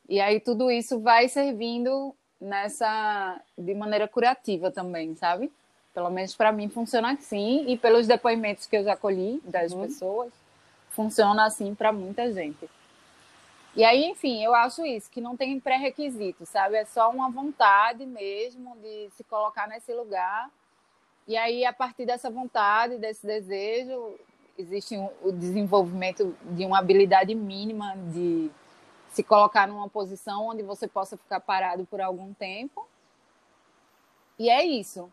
[0.07, 5.51] E aí tudo isso vai servindo nessa de maneira curativa também, sabe?
[5.95, 9.83] Pelo menos para mim funciona assim e pelos depoimentos que eu já colhi das uhum.
[9.83, 10.33] pessoas,
[10.91, 12.69] funciona assim para muita gente.
[13.75, 16.77] E aí, enfim, eu acho isso, que não tem pré-requisito, sabe?
[16.77, 20.51] É só uma vontade mesmo de se colocar nesse lugar.
[21.29, 24.15] E aí, a partir dessa vontade, desse desejo,
[24.59, 28.51] existe um, o desenvolvimento de uma habilidade mínima de
[29.17, 32.87] se colocar numa posição onde você possa ficar parado por algum tempo.
[34.39, 35.11] E é isso.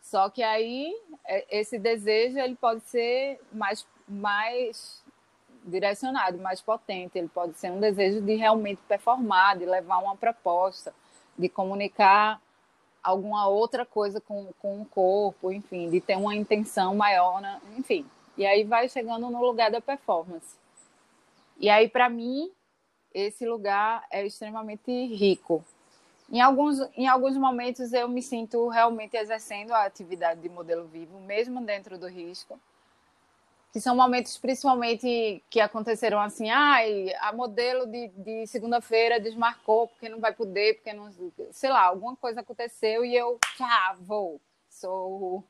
[0.00, 5.02] Só que aí é, esse desejo ele pode ser mais mais
[5.64, 7.18] direcionado, mais potente.
[7.18, 10.94] Ele pode ser um desejo de realmente performar, de levar uma proposta,
[11.36, 12.40] de comunicar
[13.02, 17.60] alguma outra coisa com, com o corpo, enfim, de ter uma intenção maior, né?
[17.76, 18.06] enfim.
[18.38, 20.54] E aí vai chegando no lugar da performance.
[21.58, 22.52] E aí, para mim,
[23.14, 25.64] esse lugar é extremamente rico.
[26.30, 31.20] Em alguns, em alguns momentos eu me sinto realmente exercendo a atividade de modelo vivo,
[31.20, 32.58] mesmo dentro do risco.
[33.72, 40.08] Que são momentos principalmente que aconteceram assim, ai, a modelo de, de segunda-feira desmarcou porque
[40.08, 41.10] não vai poder, porque não.
[41.50, 44.40] Sei lá, alguma coisa aconteceu e eu, ah, vou.
[44.68, 45.44] Sou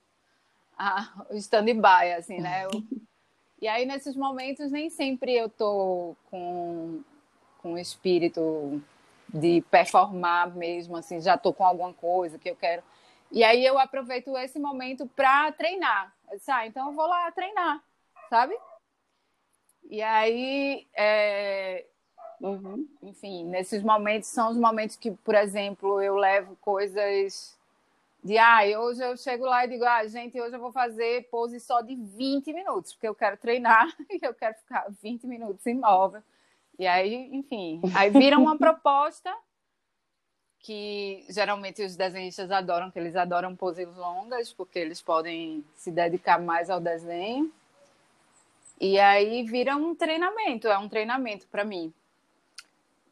[0.79, 2.65] a, o stand-by, assim, né?
[2.65, 2.71] Eu,
[3.63, 7.01] e aí, nesses momentos, nem sempre eu tô com
[7.63, 8.83] com o espírito
[9.33, 12.83] de performar mesmo, assim, já estou com alguma coisa que eu quero.
[13.31, 16.15] E aí eu aproveito esse momento para treinar.
[16.49, 17.83] ah, então eu vou lá treinar,
[18.29, 18.55] sabe?
[19.89, 21.87] E aí, é...
[22.41, 22.87] uhum.
[23.03, 27.59] enfim, nesses momentos são os momentos que, por exemplo, eu levo coisas
[28.23, 31.59] de, ah, hoje eu chego lá e digo, ah, gente, hoje eu vou fazer pose
[31.59, 36.23] só de 20 minutos, porque eu quero treinar e eu quero ficar 20 minutos imóvel.
[36.79, 39.33] E aí, enfim, aí vira uma proposta
[40.63, 46.41] que geralmente os desenhistas adoram, que eles adoram poses longas, porque eles podem se dedicar
[46.41, 47.53] mais ao desenho.
[48.81, 51.93] E aí vira um treinamento, é um treinamento para mim.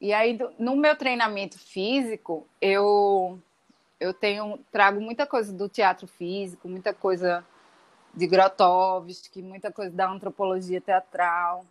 [0.00, 3.38] E aí no meu treinamento físico, eu
[3.98, 7.44] eu tenho trago muita coisa do teatro físico, muita coisa
[8.14, 11.66] de Grotowski, muita coisa da antropologia teatral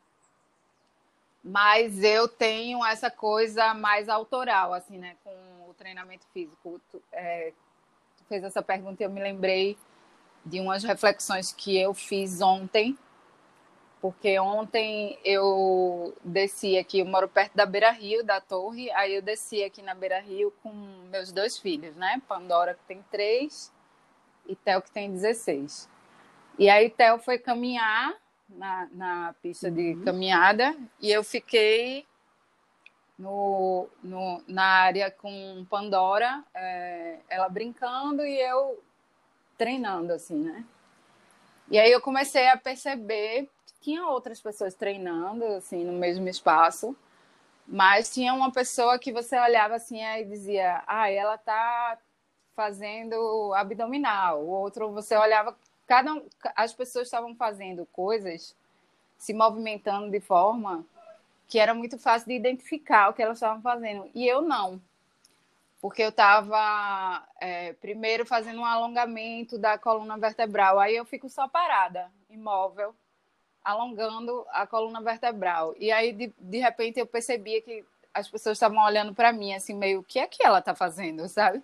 [1.50, 5.34] mas eu tenho essa coisa mais autoral, assim, né, com
[5.68, 6.80] o treinamento físico.
[6.92, 7.52] Tu, é,
[8.18, 9.76] tu fez essa pergunta e eu me lembrei
[10.46, 12.96] de umas reflexões que eu fiz ontem,
[14.00, 19.22] porque ontem eu desci aqui, eu moro perto da Beira Rio, da torre, aí eu
[19.22, 20.72] desci aqui na Beira Rio com
[21.10, 22.22] meus dois filhos, né?
[22.28, 23.74] Pandora, que tem três,
[24.46, 25.90] e Theo, que tem 16.
[26.60, 28.16] E aí Theo foi caminhar
[28.50, 30.04] na, na pista de uhum.
[30.04, 32.06] caminhada e eu fiquei
[33.18, 38.82] no, no, na área com Pandora, é, ela brincando e eu
[39.58, 40.64] treinando, assim, né?
[41.70, 46.96] E aí eu comecei a perceber que tinha outras pessoas treinando, assim, no mesmo espaço,
[47.68, 52.00] mas tinha uma pessoa que você olhava assim e dizia, ah, ela tá
[52.56, 54.42] fazendo abdominal.
[54.42, 55.56] O outro você olhava
[55.90, 56.22] cada
[56.56, 58.56] as pessoas estavam fazendo coisas,
[59.18, 60.86] se movimentando de forma
[61.48, 64.08] que era muito fácil de identificar o que elas estavam fazendo.
[64.14, 64.80] E eu não.
[65.82, 70.80] Porque eu estava é, primeiro fazendo um alongamento da coluna vertebral.
[70.80, 72.94] Aí eu fico só parada, imóvel,
[73.64, 75.74] alongando a coluna vertebral.
[75.80, 79.74] E aí, de, de repente, eu percebia que as pessoas estavam olhando para mim, assim,
[79.74, 81.64] meio, o que é que ela está fazendo, sabe?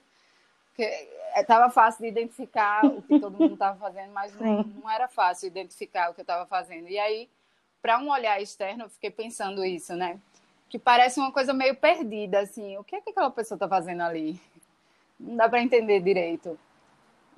[0.76, 4.92] Porque estava é, fácil de identificar o que todo mundo estava fazendo, mas não, não,
[4.92, 6.90] era fácil identificar o que eu estava fazendo.
[6.90, 7.30] E aí,
[7.82, 10.20] para um olhar externo, eu fiquei pensando isso, né?
[10.68, 12.78] Que parece uma coisa meio perdida, assim.
[12.78, 14.38] O que é que aquela pessoa está fazendo ali?
[15.18, 16.60] Não dá para entender direito.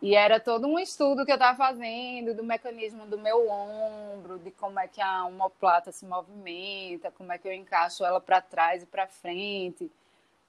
[0.01, 4.49] E era todo um estudo que eu estava fazendo do mecanismo do meu ombro, de
[4.49, 8.81] como é que a omoplata se movimenta, como é que eu encaixo ela para trás
[8.81, 9.91] e para frente.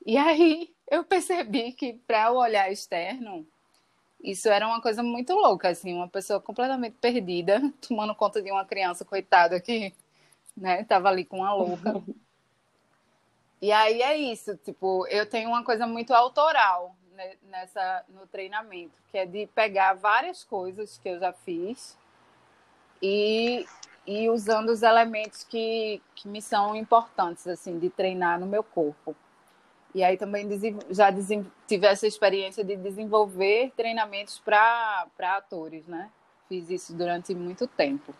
[0.06, 3.46] E aí eu percebi que para o olhar externo
[4.22, 8.64] Isso era uma coisa muito louca, assim, uma pessoa completamente perdida, tomando conta de uma
[8.66, 9.94] criança coitada que,
[10.56, 11.94] né, tava ali com uma louca.
[13.60, 16.96] E aí é isso, tipo, eu tenho uma coisa muito autoral
[17.42, 21.98] nessa no treinamento, que é de pegar várias coisas que eu já fiz
[23.02, 23.66] e,
[24.06, 29.16] e usando os elementos que, que me são importantes, assim, de treinar no meu corpo.
[29.94, 30.46] E aí também
[30.90, 31.08] já
[31.66, 36.10] tive essa experiência de desenvolver treinamentos para atores, né?
[36.48, 38.14] Fiz isso durante muito tempo.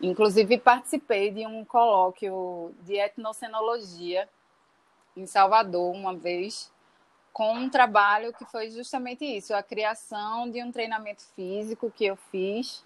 [0.00, 4.28] Inclusive participei de um colóquio de etnocenologia
[5.16, 6.72] em Salvador uma vez,
[7.32, 12.16] com um trabalho que foi justamente isso, a criação de um treinamento físico que eu
[12.16, 12.84] fiz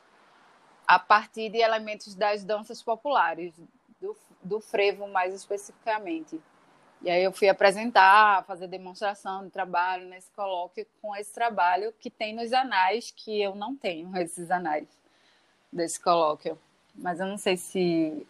[0.87, 3.55] a partir de elementos das danças populares,
[4.01, 6.41] do, do frevo mais especificamente.
[7.07, 12.11] E aí eu fui apresentar, fazer demonstração de trabalho nesse colóquio com esse trabalho que
[12.11, 14.89] tem nos anais, que eu não tenho esses anais
[15.73, 16.59] desse colóquio.
[16.93, 18.27] Mas eu não sei se,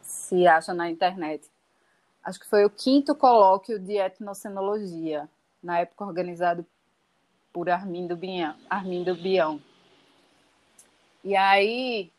[0.00, 1.50] se acha na internet.
[2.22, 5.28] Acho que foi o quinto colóquio de etnocenologia,
[5.60, 6.64] na época organizado
[7.52, 8.54] por Armindo Bião.
[8.70, 9.60] Armindo Bião.
[11.24, 12.12] E aí,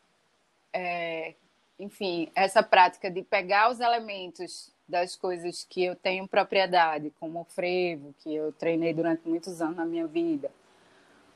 [0.74, 1.34] é,
[1.78, 7.44] enfim, essa prática de pegar os elementos das coisas que eu tenho propriedade, como o
[7.44, 10.50] frevo, que eu treinei durante muitos anos na minha vida,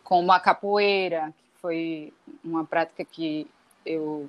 [0.04, 2.12] como a capoeira, que foi
[2.44, 3.48] uma prática que
[3.84, 4.28] eu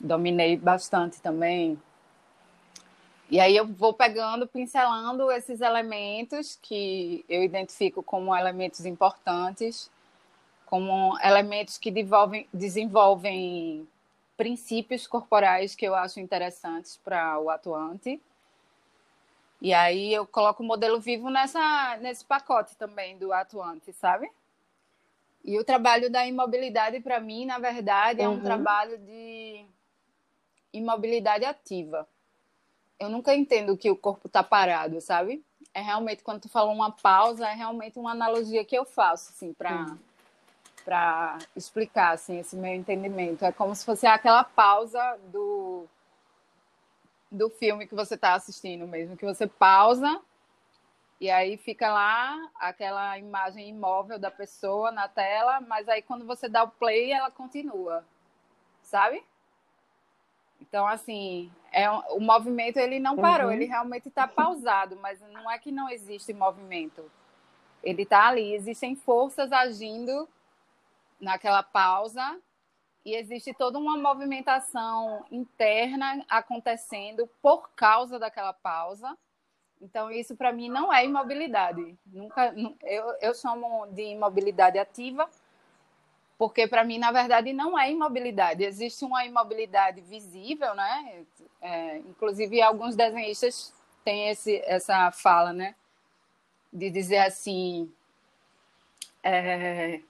[0.00, 1.78] dominei bastante também.
[3.30, 9.90] E aí eu vou pegando, pincelando esses elementos que eu identifico como elementos importantes,
[10.66, 13.88] como elementos que desenvolvem, desenvolvem
[14.42, 18.20] princípios corporais que eu acho interessantes para o atuante.
[19.60, 24.28] E aí eu coloco o modelo vivo nessa, nesse pacote também do atuante, sabe?
[25.44, 28.42] E o trabalho da imobilidade, para mim, na verdade, é um uhum.
[28.42, 29.64] trabalho de
[30.72, 32.08] imobilidade ativa.
[32.98, 35.44] Eu nunca entendo que o corpo está parado, sabe?
[35.72, 39.52] É realmente, quando tu falou uma pausa, é realmente uma analogia que eu faço, assim,
[39.52, 39.82] para.
[39.82, 40.11] Uhum
[40.84, 43.44] para explicar assim esse meu entendimento.
[43.44, 45.86] É como se fosse aquela pausa do
[47.30, 50.20] do filme que você está assistindo mesmo, que você pausa
[51.22, 56.48] e aí fica lá aquela imagem imóvel da pessoa na tela, mas aí quando você
[56.48, 58.04] dá o play, ela continua.
[58.82, 59.22] Sabe?
[60.60, 63.52] Então, assim, é, o movimento ele não parou, uhum.
[63.52, 67.08] ele realmente está pausado, mas não é que não existe movimento.
[67.84, 70.28] Ele está ali, existem forças agindo
[71.22, 72.38] naquela pausa
[73.04, 79.16] e existe toda uma movimentação interna acontecendo por causa daquela pausa.
[79.80, 81.96] Então, isso para mim não é imobilidade.
[82.06, 85.28] Nunca, eu, eu chamo de imobilidade ativa,
[86.38, 88.64] porque para mim, na verdade, não é imobilidade.
[88.64, 91.24] Existe uma imobilidade visível, né?
[91.60, 93.72] É, inclusive, alguns desenhistas
[94.04, 95.74] têm esse, essa fala, né?
[96.72, 97.92] De dizer assim.
[99.24, 100.00] É,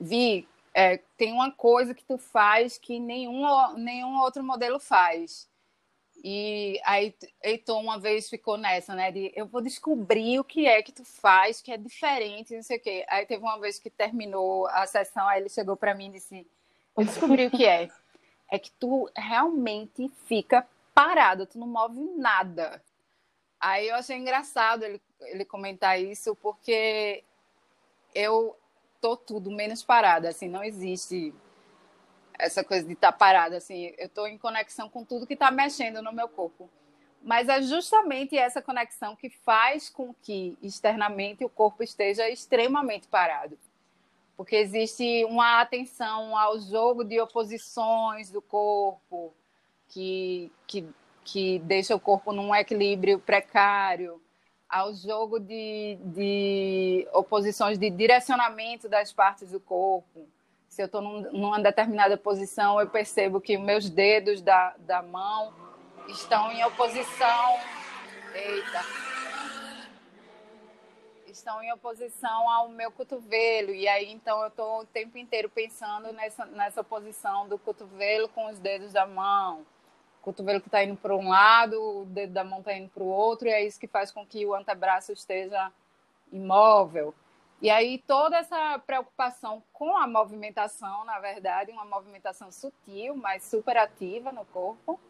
[0.00, 3.42] Vi, é, tem uma coisa que tu faz que nenhum,
[3.76, 5.48] nenhum outro modelo faz.
[6.22, 9.10] E aí Heitor uma vez ficou nessa, né?
[9.10, 12.76] De eu vou descobrir o que é que tu faz, que é diferente, não sei
[12.76, 13.06] o quê.
[13.08, 16.46] Aí teve uma vez que terminou a sessão, aí ele chegou para mim e disse:
[16.96, 17.88] Eu descobri o que é.
[18.50, 22.82] É que tu realmente fica parado, tu não move nada.
[23.58, 27.24] Aí eu achei engraçado ele, ele comentar isso, porque
[28.14, 28.56] eu
[29.00, 31.34] tô tudo menos parada, assim, não existe
[32.38, 35.50] essa coisa de estar tá parada, assim, eu estou em conexão com tudo que está
[35.50, 36.68] mexendo no meu corpo.
[37.22, 43.58] Mas é justamente essa conexão que faz com que externamente o corpo esteja extremamente parado.
[44.38, 49.34] Porque existe uma atenção ao jogo de oposições do corpo,
[49.88, 50.88] que, que,
[51.22, 54.20] que deixa o corpo num equilíbrio precário
[54.70, 60.28] ao jogo de, de oposições de direcionamento das partes do corpo.
[60.68, 65.52] Se eu estou num, numa determinada posição, eu percebo que meus dedos da, da mão
[66.08, 67.58] estão em oposição.
[68.32, 68.84] Eita!
[71.26, 73.70] Estão em oposição ao meu cotovelo.
[73.74, 78.48] E aí, então, eu estou o tempo inteiro pensando nessa, nessa oposição do cotovelo com
[78.48, 79.66] os dedos da mão
[80.20, 83.02] o cotovelo que está indo para um lado, o dedo da mão está indo para
[83.02, 85.72] o outro, e é isso que faz com que o antebraço esteja
[86.30, 87.14] imóvel.
[87.62, 94.30] E aí toda essa preocupação com a movimentação, na verdade, uma movimentação sutil, mas superativa
[94.30, 95.00] no corpo,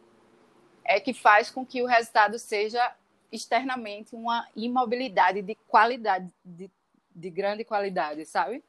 [0.85, 2.95] é que faz com que o resultado seja
[3.31, 6.71] externamente uma imobilidade de qualidade, de,
[7.15, 8.63] de grande qualidade, sabe?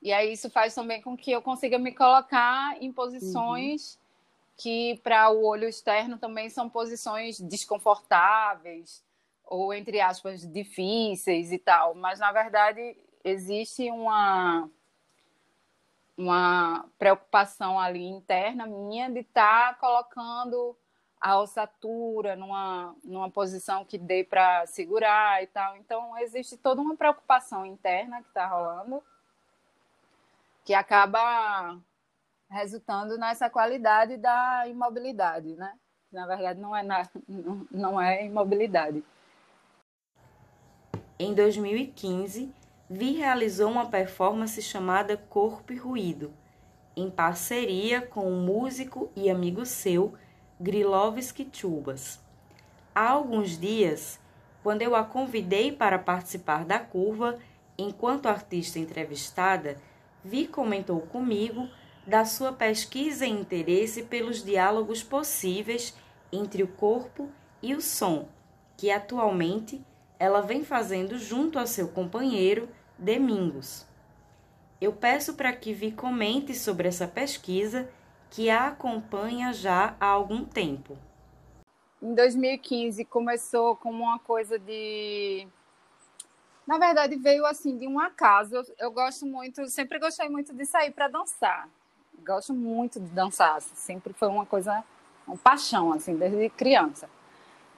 [0.00, 4.07] E aí isso faz também com que eu consiga me colocar em posições uhum.
[4.58, 9.02] Que para o olho externo também são posições desconfortáveis
[9.46, 14.68] ou entre aspas difíceis e tal, mas na verdade existe uma
[16.16, 20.76] uma preocupação ali interna minha de estar tá colocando
[21.20, 25.76] a ossatura numa, numa posição que dê para segurar e tal.
[25.76, 29.02] Então, existe toda uma preocupação interna que está rolando
[30.64, 31.78] que acaba
[32.50, 35.72] resultando nessa qualidade da imobilidade, né?
[36.10, 37.08] Na verdade, não é, na,
[37.70, 39.04] não é imobilidade.
[41.18, 42.52] Em 2015,
[42.90, 46.32] Vi realizou uma performance chamada Corpo e Ruído,
[46.96, 50.14] em parceria com o músico e amigo seu,
[50.58, 52.18] Grilovski Chubas.
[52.94, 54.18] Há alguns dias,
[54.62, 57.38] quando eu a convidei para participar da curva,
[57.76, 59.76] enquanto artista entrevistada,
[60.24, 61.68] Vi comentou comigo
[62.08, 65.94] da sua pesquisa e interesse pelos diálogos possíveis
[66.32, 67.30] entre o corpo
[67.62, 68.26] e o som,
[68.78, 69.84] que atualmente
[70.18, 72.66] ela vem fazendo junto ao seu companheiro
[72.98, 73.86] Domingos.
[74.80, 77.90] Eu peço para que Vi comente sobre essa pesquisa
[78.30, 80.96] que a acompanha já há algum tempo.
[82.00, 85.46] Em 2015 começou como uma coisa de
[86.66, 88.54] na verdade veio assim de um acaso.
[88.54, 91.68] Eu, eu gosto muito, sempre gostei muito de sair para dançar.
[92.24, 94.84] Gosto muito de dançar, sempre foi uma coisa,
[95.26, 97.08] uma paixão assim desde criança.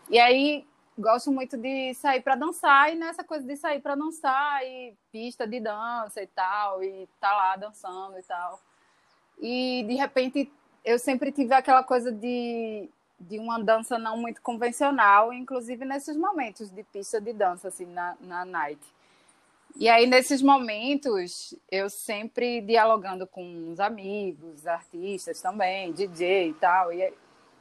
[0.09, 0.67] E aí
[0.99, 5.47] gosto muito de sair para dançar e nessa coisa de sair para dançar e pista
[5.47, 8.61] de dança e tal e tá lá dançando e tal.
[9.41, 10.53] E de repente
[10.85, 12.89] eu sempre tive aquela coisa de
[13.21, 18.17] de uma dança não muito convencional, inclusive nesses momentos de pista de dança assim na,
[18.19, 18.81] na night.
[19.77, 26.93] E aí nesses momentos eu sempre dialogando com os amigos, artistas também, DJ e tal,
[26.93, 27.13] e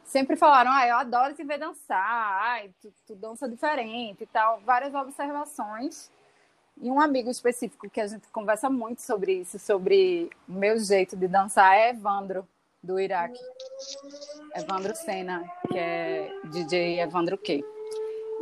[0.04, 4.60] sempre falaram, ah, eu adoro te ver dançar, ai, tu, tu dança diferente e tal,
[4.62, 6.12] várias observações.
[6.82, 11.28] E um amigo específico que a gente conversa muito sobre isso, sobre meu jeito de
[11.28, 12.48] dançar, é Evandro,
[12.82, 13.40] do Iraque.
[14.56, 17.64] Evandro Sena, que é DJ Evandro K.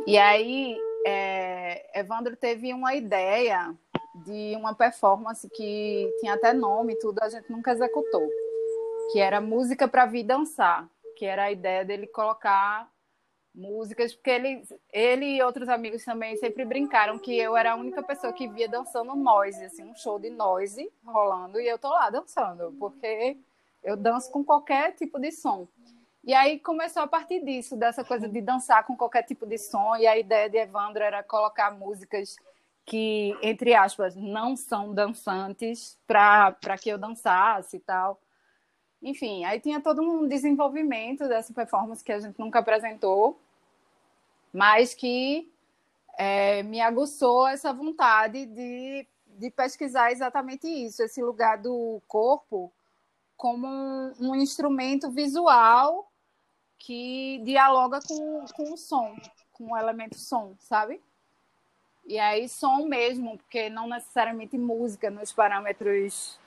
[0.06, 3.74] E aí, é, Evandro teve uma ideia
[4.24, 8.28] de uma performance que tinha até nome e tudo, a gente nunca executou,
[9.12, 10.88] que era música para vir dançar
[11.18, 12.88] que era a ideia dele colocar
[13.52, 18.00] músicas, porque ele, ele e outros amigos também sempre brincaram que eu era a única
[18.04, 22.08] pessoa que via dançando noise, assim, um show de noise rolando, e eu tô lá
[22.08, 23.36] dançando, porque
[23.82, 25.66] eu danço com qualquer tipo de som.
[26.28, 29.96] E aí começou a partir disso, dessa coisa de dançar com qualquer tipo de som,
[29.96, 32.36] e a ideia de Evandro era colocar músicas
[32.84, 38.20] que, entre aspas, não são dançantes para que eu dançasse e tal.
[39.00, 43.40] Enfim, aí tinha todo um desenvolvimento dessa performance que a gente nunca apresentou,
[44.52, 45.50] mas que
[46.18, 52.70] é, me aguçou essa vontade de, de pesquisar exatamente isso, esse lugar do corpo
[53.34, 56.07] como um, um instrumento visual
[56.78, 59.16] que dialoga com, com o som,
[59.52, 61.02] com o elemento som, sabe?
[62.06, 66.40] E aí, som mesmo, porque não necessariamente música nos parâmetros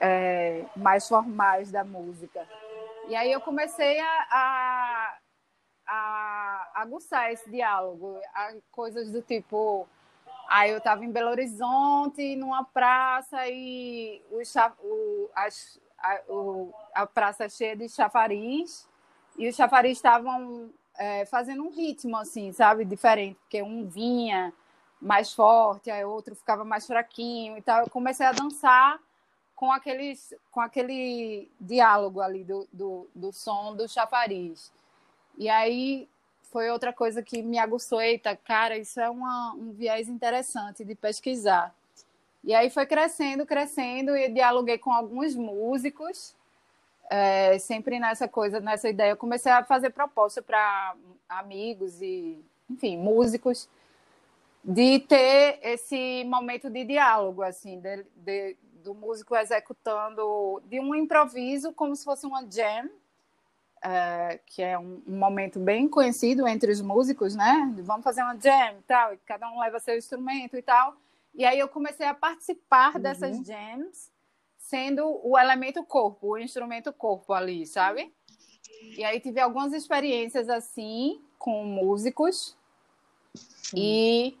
[0.00, 2.46] é, mais formais da música.
[3.08, 5.18] E aí eu comecei a, a,
[5.86, 8.18] a aguçar esse diálogo,
[8.70, 9.86] coisas do tipo.
[10.48, 14.40] Aí eu estava em Belo Horizonte, numa praça, e o,
[14.80, 18.88] o, a, o, a praça é cheia de chafariz,
[19.38, 24.52] e os chafariz estavam é, fazendo um ritmo, assim, sabe, diferente, porque um vinha
[25.00, 27.82] mais forte, aí outro ficava mais fraquinho e tal.
[27.82, 28.98] Eu comecei a dançar
[29.54, 34.72] com, aqueles, com aquele diálogo ali do, do, do som do chafariz.
[35.36, 36.08] E aí
[36.50, 38.00] foi outra coisa que me aguçou.
[38.00, 41.74] Eita, cara, isso é uma, um viés interessante de pesquisar.
[42.42, 46.34] E aí foi crescendo, crescendo, e dialoguei com alguns músicos,
[47.10, 49.10] é, sempre nessa coisa, nessa ideia.
[49.10, 50.94] Eu comecei a fazer proposta para
[51.28, 53.68] amigos e, enfim, músicos,
[54.64, 61.72] de ter esse momento de diálogo, assim, de, de, do músico executando de um improviso
[61.72, 62.90] como se fosse uma jam,
[63.82, 67.72] é, que é um, um, momento bem conhecido entre os músicos, né?
[67.78, 70.96] Vamos fazer uma jam e tal, e cada um leva seu instrumento e tal.
[71.32, 73.02] E aí eu comecei a participar uhum.
[73.02, 74.10] dessas jams,
[74.68, 78.12] sendo o elemento corpo, o instrumento corpo ali, sabe?
[78.96, 82.56] E aí tive algumas experiências assim com músicos
[83.34, 83.76] Sim.
[83.76, 84.38] e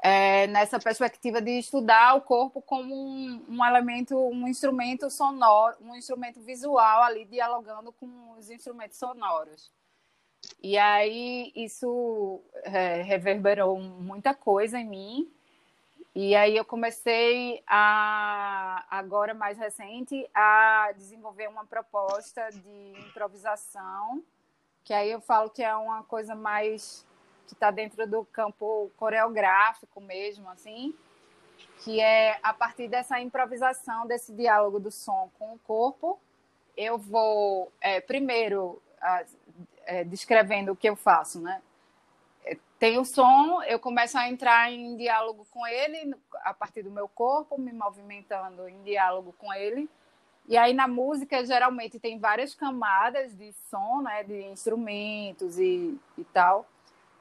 [0.00, 5.96] é, nessa perspectiva de estudar o corpo como um, um, elemento, um instrumento sonoro, um
[5.96, 9.72] instrumento visual ali dialogando com os instrumentos sonoros.
[10.62, 15.32] E aí isso é, reverberou muita coisa em mim.
[16.14, 24.22] E aí eu comecei a agora mais recente a desenvolver uma proposta de improvisação,
[24.84, 27.06] que aí eu falo que é uma coisa mais
[27.46, 30.94] que está dentro do campo coreográfico mesmo, assim,
[31.78, 36.18] que é a partir dessa improvisação, desse diálogo do som com o corpo,
[36.76, 38.82] eu vou é, primeiro
[39.86, 41.62] é, descrevendo o que eu faço, né?
[42.78, 46.14] Tem o som, eu começo a entrar em diálogo com ele
[46.44, 49.90] a partir do meu corpo, me movimentando em diálogo com ele.
[50.46, 56.24] E aí na música geralmente tem várias camadas de som, né, de instrumentos e, e
[56.32, 56.66] tal.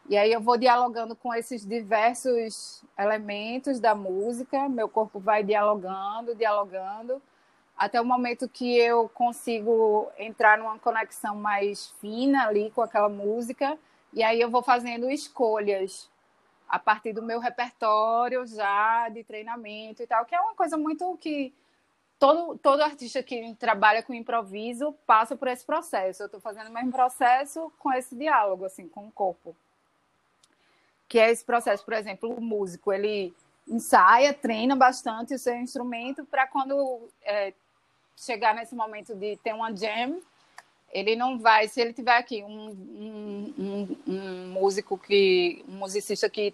[0.07, 6.35] E aí eu vou dialogando com esses diversos elementos da música, meu corpo vai dialogando,
[6.35, 7.21] dialogando,
[7.75, 13.77] até o momento que eu consigo entrar numa conexão mais fina ali com aquela música,
[14.13, 16.09] e aí eu vou fazendo escolhas
[16.67, 21.17] a partir do meu repertório já de treinamento e tal, que é uma coisa muito
[21.17, 21.53] que
[22.19, 26.23] todo, todo artista que trabalha com improviso passa por esse processo.
[26.23, 29.55] Eu estou fazendo o mesmo processo com esse diálogo, assim, com o corpo
[31.07, 33.33] que é esse processo, por exemplo, o músico, ele
[33.67, 37.53] ensaia, treina bastante o seu instrumento para quando é,
[38.15, 40.19] chegar nesse momento de ter uma jam,
[40.91, 46.29] ele não vai, se ele tiver aqui um, um, um, um músico que, um musicista
[46.29, 46.53] que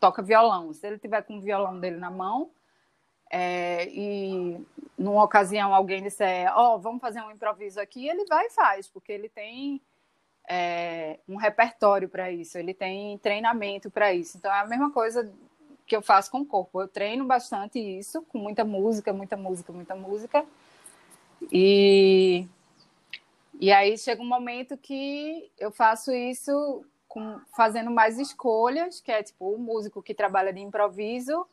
[0.00, 2.50] toca violão, se ele tiver com o violão dele na mão,
[3.30, 4.60] é, e
[4.98, 8.88] numa ocasião alguém disser, ó, oh, vamos fazer um improviso aqui, ele vai e faz,
[8.88, 9.80] porque ele tem
[10.48, 14.36] é, um repertório para isso, ele tem treinamento para isso.
[14.36, 15.32] Então é a mesma coisa
[15.86, 16.80] que eu faço com o corpo.
[16.80, 20.44] Eu treino bastante isso, com muita música, muita música, muita música.
[21.50, 22.46] E,
[23.62, 29.22] e aí chega um momento que eu faço isso com, fazendo mais escolhas, que é
[29.22, 31.46] tipo o músico que trabalha de improviso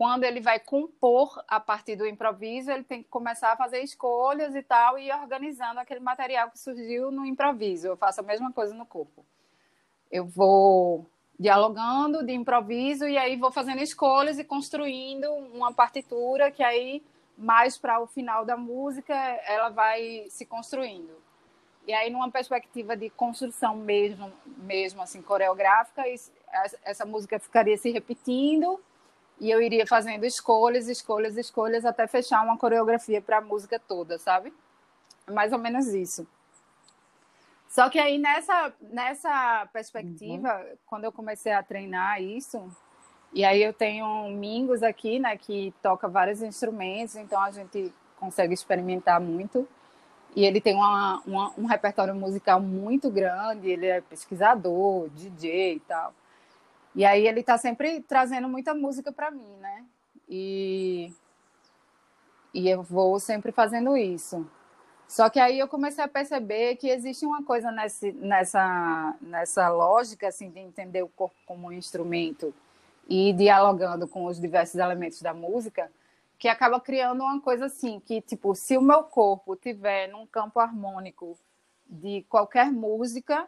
[0.00, 4.54] quando ele vai compor a partir do improviso, ele tem que começar a fazer escolhas
[4.54, 7.86] e tal, e ir organizando aquele material que surgiu no improviso.
[7.86, 9.26] Eu faço a mesma coisa no corpo.
[10.10, 11.04] Eu vou
[11.38, 17.02] dialogando de improviso e aí vou fazendo escolhas e construindo uma partitura que aí
[17.40, 21.10] mais para o final da música ela vai se construindo.
[21.86, 26.04] E aí numa perspectiva de construção mesmo, mesmo assim coreográfica,
[26.84, 28.78] essa música ficaria se repetindo
[29.40, 34.18] e eu iria fazendo escolhas, escolhas, escolhas até fechar uma coreografia para a música toda,
[34.18, 34.52] sabe?
[35.26, 36.28] É mais ou menos isso.
[37.66, 40.76] Só que aí nessa, nessa perspectiva, uhum.
[40.84, 42.70] quando eu comecei a treinar isso,
[43.32, 47.92] e aí eu tenho um Mingos aqui, né, que toca vários instrumentos, então a gente
[48.18, 49.66] consegue experimentar muito.
[50.34, 55.80] E ele tem uma, uma, um repertório musical muito grande, ele é pesquisador, DJ e
[55.80, 56.14] tal.
[56.94, 59.84] E aí ele está sempre trazendo muita música para mim, né?
[60.28, 61.12] E,
[62.52, 64.46] e eu vou sempre fazendo isso.
[65.08, 70.28] Só que aí eu comecei a perceber que existe uma coisa nesse, nessa, nessa lógica
[70.28, 72.54] assim, de entender o corpo como um instrumento
[73.08, 75.90] e dialogando com os diversos elementos da música,
[76.38, 80.58] que acaba criando uma coisa assim, que tipo, se o meu corpo tiver num campo
[80.58, 81.38] harmônico
[81.86, 83.46] de qualquer música,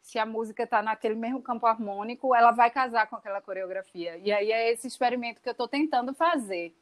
[0.00, 4.16] se a música está naquele mesmo campo harmônico, ela vai casar com aquela coreografia.
[4.18, 6.74] E aí é esse experimento que eu estou tentando fazer.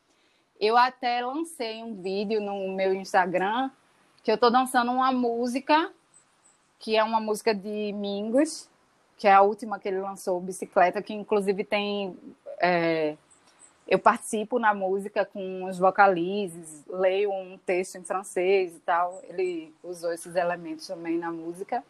[0.60, 3.70] Eu até lancei um vídeo no meu Instagram
[4.22, 5.92] que eu estou dançando uma música
[6.78, 8.68] que é uma música de Mingos,
[9.18, 12.16] que é a última que ele lançou, Bicicleta, que inclusive tem.
[12.60, 13.16] É,
[13.86, 19.20] eu participo na música com os vocalizes, leio um texto em francês e tal.
[19.24, 21.82] Ele usou esses elementos também na música.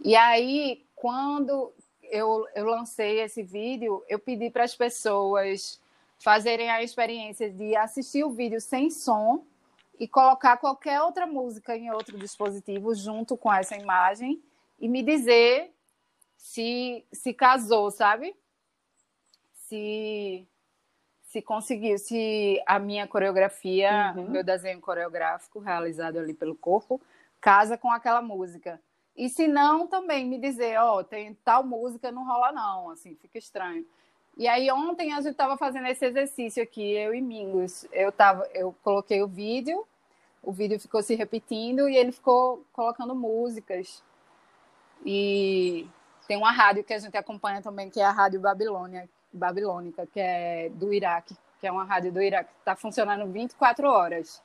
[0.00, 1.72] E aí, quando
[2.02, 5.80] eu, eu lancei esse vídeo, eu pedi para as pessoas
[6.18, 9.44] fazerem a experiência de assistir o vídeo sem som
[10.00, 14.42] e colocar qualquer outra música em outro dispositivo junto com essa imagem
[14.80, 15.73] e me dizer
[16.44, 18.36] se se casou, sabe?
[19.54, 20.46] Se
[21.22, 24.28] se conseguiu, se a minha coreografia, uhum.
[24.28, 27.00] meu desenho coreográfico realizado ali pelo corpo,
[27.40, 28.78] casa com aquela música.
[29.16, 33.16] E se não, também me dizer, ó, oh, tem tal música, não rola não, assim,
[33.16, 33.84] fica estranho.
[34.36, 37.86] E aí ontem a gente estava fazendo esse exercício aqui, eu e Mingos.
[37.90, 39.84] Eu tava, eu coloquei o vídeo,
[40.42, 44.04] o vídeo ficou se repetindo e ele ficou colocando músicas.
[45.04, 45.88] E
[46.26, 50.20] tem uma rádio que a gente acompanha também, que é a Rádio Babilônia, Babilônica, que
[50.20, 54.42] é do Iraque, que é uma rádio do Iraque, que está funcionando 24 horas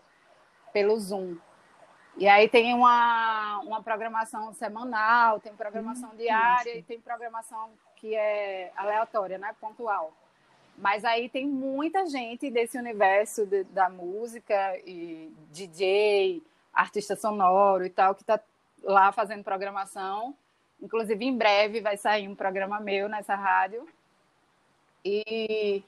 [0.73, 1.37] pelo Zoom.
[2.17, 8.15] E aí tem uma, uma programação semanal, tem programação hum, diária e tem programação que
[8.15, 9.55] é aleatória, né?
[9.59, 10.13] Pontual.
[10.77, 16.41] Mas aí tem muita gente desse universo de, da música e DJ,
[16.73, 18.39] artista sonoro e tal, que está
[18.83, 20.35] lá fazendo programação.
[20.81, 23.87] Inclusive, em breve vai sair um programa meu nessa rádio.
[25.03, 25.83] E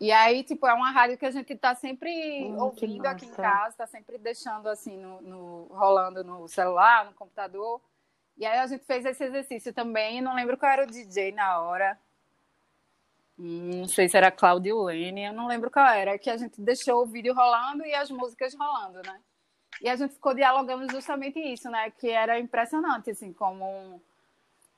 [0.00, 2.10] e aí, tipo, é uma rádio que a gente está sempre
[2.42, 7.12] hum, ouvindo aqui em casa, está sempre deixando assim, no, no, rolando no celular, no
[7.12, 7.82] computador.
[8.38, 11.60] E aí a gente fez esse exercício também, não lembro qual era o DJ na
[11.60, 11.98] hora.
[13.38, 16.58] Hum, não sei se era Claudio Lene, eu não lembro qual era, que a gente
[16.62, 19.20] deixou o vídeo rolando e as músicas rolando, né?
[19.80, 21.90] E a gente ficou dialogando justamente isso, né?
[21.90, 24.00] Que era impressionante, assim, como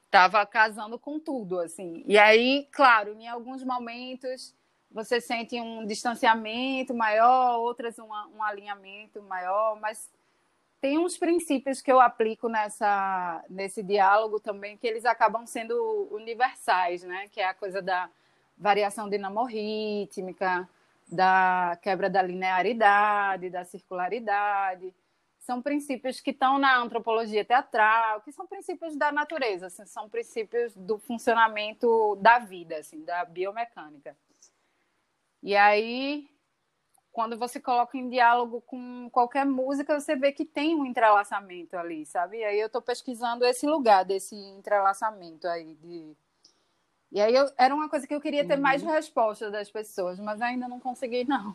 [0.06, 2.04] estava casando com tudo, assim.
[2.06, 4.54] E aí, claro, em alguns momentos
[4.90, 10.10] você sente um distanciamento maior, outras uma, um alinhamento maior, mas
[10.82, 17.02] tem uns princípios que eu aplico nessa, nesse diálogo também que eles acabam sendo universais,
[17.04, 17.28] né?
[17.30, 18.10] Que é a coisa da
[18.58, 20.68] variação dinamorrítmica,
[21.12, 24.94] da quebra da linearidade, da circularidade.
[25.38, 30.74] São princípios que estão na antropologia teatral, que são princípios da natureza, assim, são princípios
[30.76, 34.16] do funcionamento da vida, assim, da biomecânica.
[35.42, 36.28] E aí,
[37.12, 42.06] quando você coloca em diálogo com qualquer música, você vê que tem um entrelaçamento ali,
[42.06, 42.38] sabe?
[42.38, 46.16] E aí eu estou pesquisando esse lugar desse entrelaçamento aí de
[47.12, 48.62] e aí eu, era uma coisa que eu queria ter uhum.
[48.62, 51.54] mais respostas das pessoas, mas ainda não consegui não.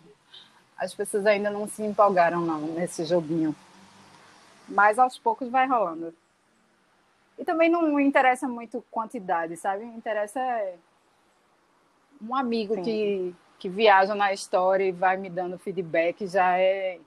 [0.77, 3.55] As pessoas ainda não se empolgaram não nesse joguinho.
[4.69, 6.13] Mas aos poucos vai rolando.
[7.37, 9.83] E também não interessa muito quantidade, sabe?
[9.85, 10.75] Interessa é
[12.21, 12.83] um amigo Sim.
[12.83, 16.99] que que viaja na história e vai me dando feedback já é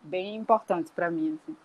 [0.00, 1.38] bem importante para mim.
[1.42, 1.56] Assim.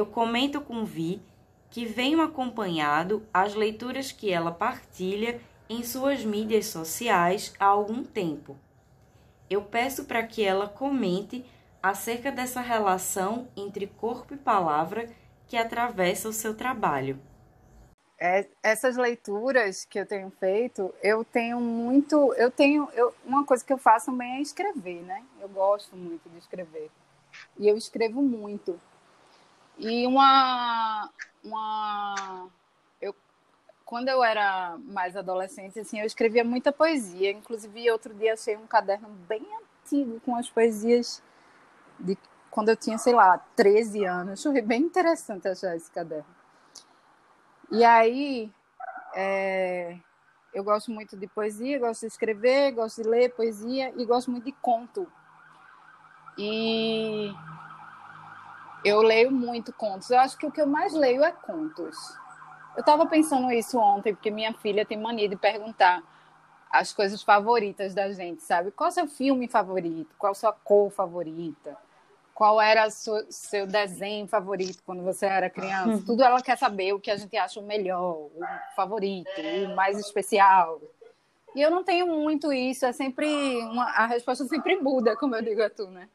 [0.00, 1.20] Eu comento com Vi
[1.68, 5.38] que venho acompanhado as leituras que ela partilha
[5.68, 8.56] em suas mídias sociais há algum tempo.
[9.50, 11.44] Eu peço para que ela comente
[11.82, 15.06] acerca dessa relação entre corpo e palavra
[15.46, 17.20] que atravessa o seu trabalho.
[18.18, 23.62] É, essas leituras que eu tenho feito, eu tenho muito, eu tenho, eu, uma coisa
[23.62, 25.22] que eu faço também é escrever, né?
[25.38, 26.90] Eu gosto muito de escrever
[27.58, 28.80] e eu escrevo muito.
[29.82, 31.08] E uma,
[31.42, 32.50] uma,
[33.00, 33.14] eu,
[33.82, 37.30] quando eu era mais adolescente, assim, eu escrevia muita poesia.
[37.30, 39.42] Inclusive, outro dia achei um caderno bem
[39.82, 41.22] antigo com as poesias
[41.98, 42.18] de
[42.50, 44.42] quando eu tinha, sei lá, 13 anos.
[44.42, 46.26] Foi bem interessante achar esse caderno.
[47.70, 48.52] E aí,
[49.14, 49.96] é,
[50.52, 54.44] eu gosto muito de poesia, gosto de escrever, gosto de ler poesia e gosto muito
[54.44, 55.10] de conto.
[56.36, 57.32] E
[58.84, 60.10] eu leio muito contos.
[60.10, 61.96] Eu acho que o que eu mais leio é contos.
[62.76, 66.02] Eu estava pensando isso ontem, porque minha filha tem mania de perguntar
[66.70, 68.70] as coisas favoritas da gente, sabe?
[68.70, 70.14] Qual é o seu filme favorito?
[70.16, 71.76] Qual a sua cor favorita?
[72.40, 76.02] qual era o seu desenho favorito quando você era criança.
[76.06, 78.40] Tudo ela quer saber o que a gente acha o melhor, o
[78.74, 79.28] favorito,
[79.66, 80.80] o mais especial.
[81.54, 83.26] E eu não tenho muito isso, é sempre
[83.58, 86.08] uma, a resposta sempre muda, como eu digo a tu, né?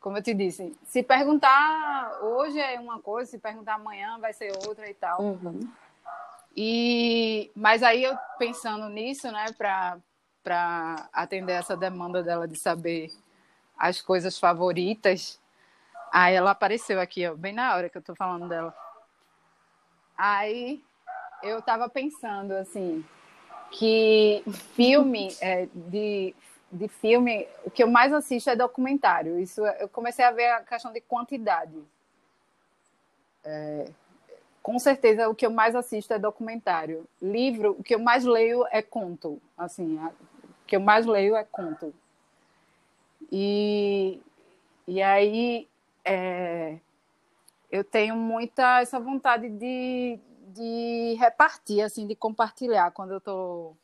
[0.00, 4.52] Como eu te disse, se perguntar hoje é uma coisa, se perguntar amanhã vai ser
[4.66, 5.20] outra e tal.
[5.20, 5.60] Uhum.
[6.56, 9.98] E mas aí eu pensando nisso, né, para
[10.42, 13.10] para atender essa demanda dela de saber
[13.76, 15.38] as coisas favoritas,
[16.12, 18.74] Aí ela apareceu aqui, ó, bem na hora que eu tô falando dela.
[20.16, 20.82] Aí
[21.42, 23.04] eu tava pensando, assim,
[23.70, 24.42] que
[24.74, 26.34] filme, é, de,
[26.70, 29.38] de filme, o que eu mais assisto é documentário.
[29.38, 31.76] Isso eu comecei a ver a questão de quantidade.
[33.44, 33.90] É,
[34.62, 37.06] com certeza o que eu mais assisto é documentário.
[37.22, 39.40] Livro, o que eu mais leio é conto.
[39.56, 40.12] Assim, o
[40.66, 41.94] que eu mais leio é conto.
[43.32, 44.20] E,
[44.86, 45.66] e aí
[46.04, 46.78] é,
[47.70, 50.18] eu tenho muita essa vontade de,
[50.54, 53.76] de repartir, assim, de compartilhar quando eu estou.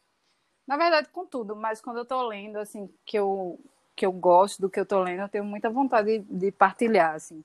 [0.67, 3.59] Na verdade, com tudo, mas quando eu estou lendo, assim, que eu,
[3.95, 7.15] que eu gosto do que eu estou lendo, eu tenho muita vontade de, de partilhar,
[7.15, 7.45] assim.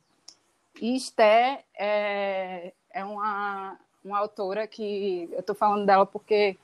[0.82, 6.58] E Esté é, é uma, uma autora que eu estou falando dela porque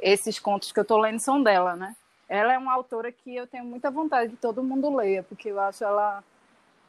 [0.00, 1.96] esses contos que eu estou lendo são dela, né?
[2.28, 5.58] Ela é uma autora que eu tenho muita vontade de todo mundo leia, porque eu
[5.60, 6.22] acho ela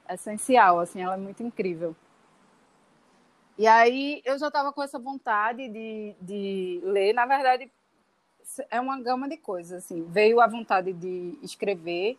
[0.10, 1.96] essencial, assim, ela é muito incrível.
[3.58, 7.14] E aí eu já estava com essa vontade de, de ler.
[7.14, 7.70] Na verdade,
[8.70, 9.86] é uma gama de coisas.
[9.86, 10.06] Assim.
[10.10, 12.18] Veio a vontade de escrever,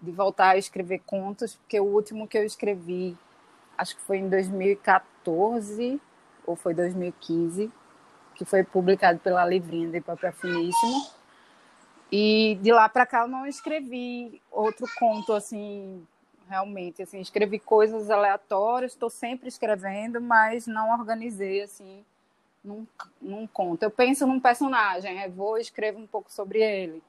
[0.00, 3.16] de voltar a escrever contos, porque o último que eu escrevi,
[3.76, 6.00] acho que foi em 2014
[6.44, 7.70] ou foi 2015,
[8.34, 11.06] que foi publicado pela Livrinha de Papel Finíssimo.
[12.10, 16.06] E de lá para cá eu não escrevi outro conto assim,
[16.48, 22.04] realmente, assim, escrevi coisas aleatórias, estou sempre escrevendo, mas não organizei assim
[22.64, 22.86] num,
[23.20, 23.82] num conto.
[23.82, 27.02] Eu penso num personagem, vou e escrevo um pouco sobre ele.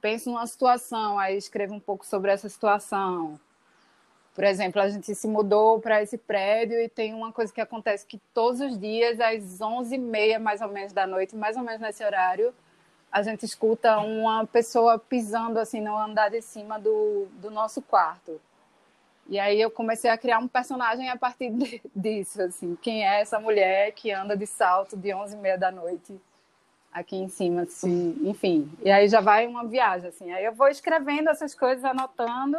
[0.00, 3.38] Penso numa situação, aí escrevo um pouco sobre essa situação.
[4.34, 8.06] Por exemplo, a gente se mudou para esse prédio e tem uma coisa que acontece
[8.06, 12.04] que todos os dias, às 11h30 mais ou menos da noite, mais ou menos nesse
[12.04, 12.54] horário,
[13.10, 18.40] a gente escuta uma pessoa pisando assim no andar de cima do, do nosso quarto.
[19.28, 21.50] E aí eu comecei a criar um personagem a partir
[21.94, 25.70] disso, assim, quem é essa mulher que anda de salto de 11 e meia da
[25.70, 26.18] noite
[26.90, 28.70] aqui em cima, assim, enfim.
[28.82, 30.32] E aí já vai uma viagem, assim.
[30.32, 32.58] Aí eu vou escrevendo essas coisas, anotando,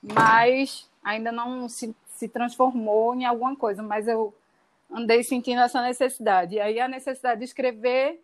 [0.00, 4.32] mas ainda não se, se transformou em alguma coisa, mas eu
[4.90, 6.54] andei sentindo essa necessidade.
[6.54, 8.22] E aí a necessidade de escrever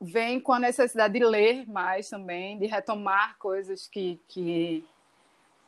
[0.00, 4.84] vem com a necessidade de ler mais também, de retomar coisas que, que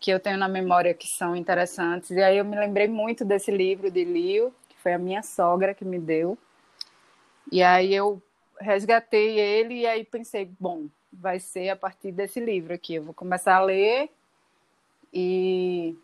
[0.03, 2.11] que eu tenho na memória que são interessantes.
[2.11, 5.73] E aí eu me lembrei muito desse livro de Lio, que foi a minha sogra
[5.73, 6.37] que me deu.
[7.51, 8.21] E aí eu
[8.61, 12.97] resgatei ele e aí pensei, bom, vai ser a partir desse livro aqui.
[12.97, 14.11] Eu vou começar a ler
[15.15, 15.97] e,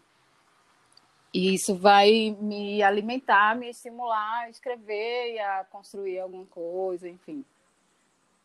[1.34, 7.44] e isso vai me alimentar, me estimular a escrever e a construir alguma coisa, enfim.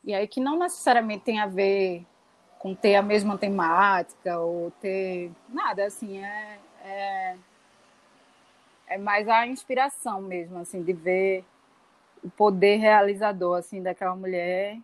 [0.03, 2.07] E aí que não necessariamente tem a ver
[2.63, 7.35] com ter a mesma temática ou ter nada assim é, é,
[8.87, 11.43] é mais a inspiração mesmo assim de ver
[12.23, 14.79] o poder realizador assim daquela mulher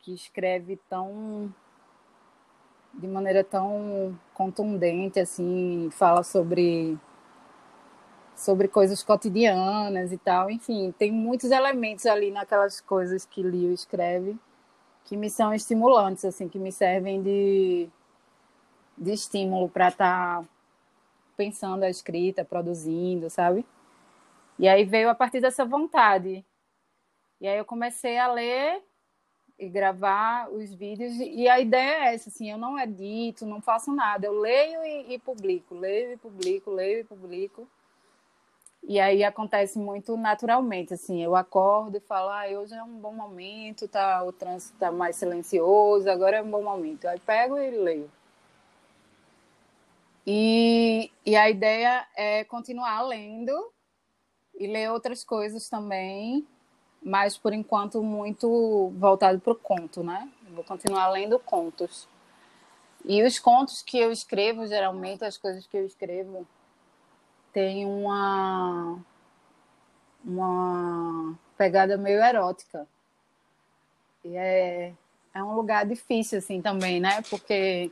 [0.00, 1.52] que escreve tão
[2.94, 6.98] de maneira tão contundente assim fala sobre
[8.34, 10.50] sobre coisas cotidianas e tal.
[10.50, 14.38] Enfim tem muitos elementos ali naquelas coisas que Leo escreve
[15.08, 17.88] que me são estimulantes, assim, que me servem de,
[18.96, 20.48] de estímulo para estar tá
[21.34, 23.64] pensando a escrita, produzindo, sabe?
[24.58, 26.44] E aí veio a partir dessa vontade.
[27.40, 28.82] E aí eu comecei a ler
[29.58, 31.14] e gravar os vídeos.
[31.14, 34.26] E a ideia é essa, assim, eu não edito, não faço nada.
[34.26, 37.66] Eu leio e, e publico, leio e publico, leio e publico.
[38.82, 43.12] E aí acontece muito naturalmente, assim, eu acordo e falo, ah, hoje é um bom
[43.12, 47.06] momento, tá, o trânsito está mais silencioso, agora é um bom momento.
[47.06, 48.10] Aí pego e leio.
[50.26, 53.72] E, e a ideia é continuar lendo
[54.58, 56.46] e ler outras coisas também,
[57.02, 60.30] mas por enquanto muito voltado para o conto, né?
[60.58, 62.08] vou continuar lendo contos.
[63.04, 66.46] E os contos que eu escrevo, geralmente, as coisas que eu escrevo,
[67.58, 68.96] tem uma
[70.24, 72.86] uma pegada meio erótica.
[74.24, 74.94] E é,
[75.34, 77.20] é um lugar difícil, assim, também, né?
[77.28, 77.90] Porque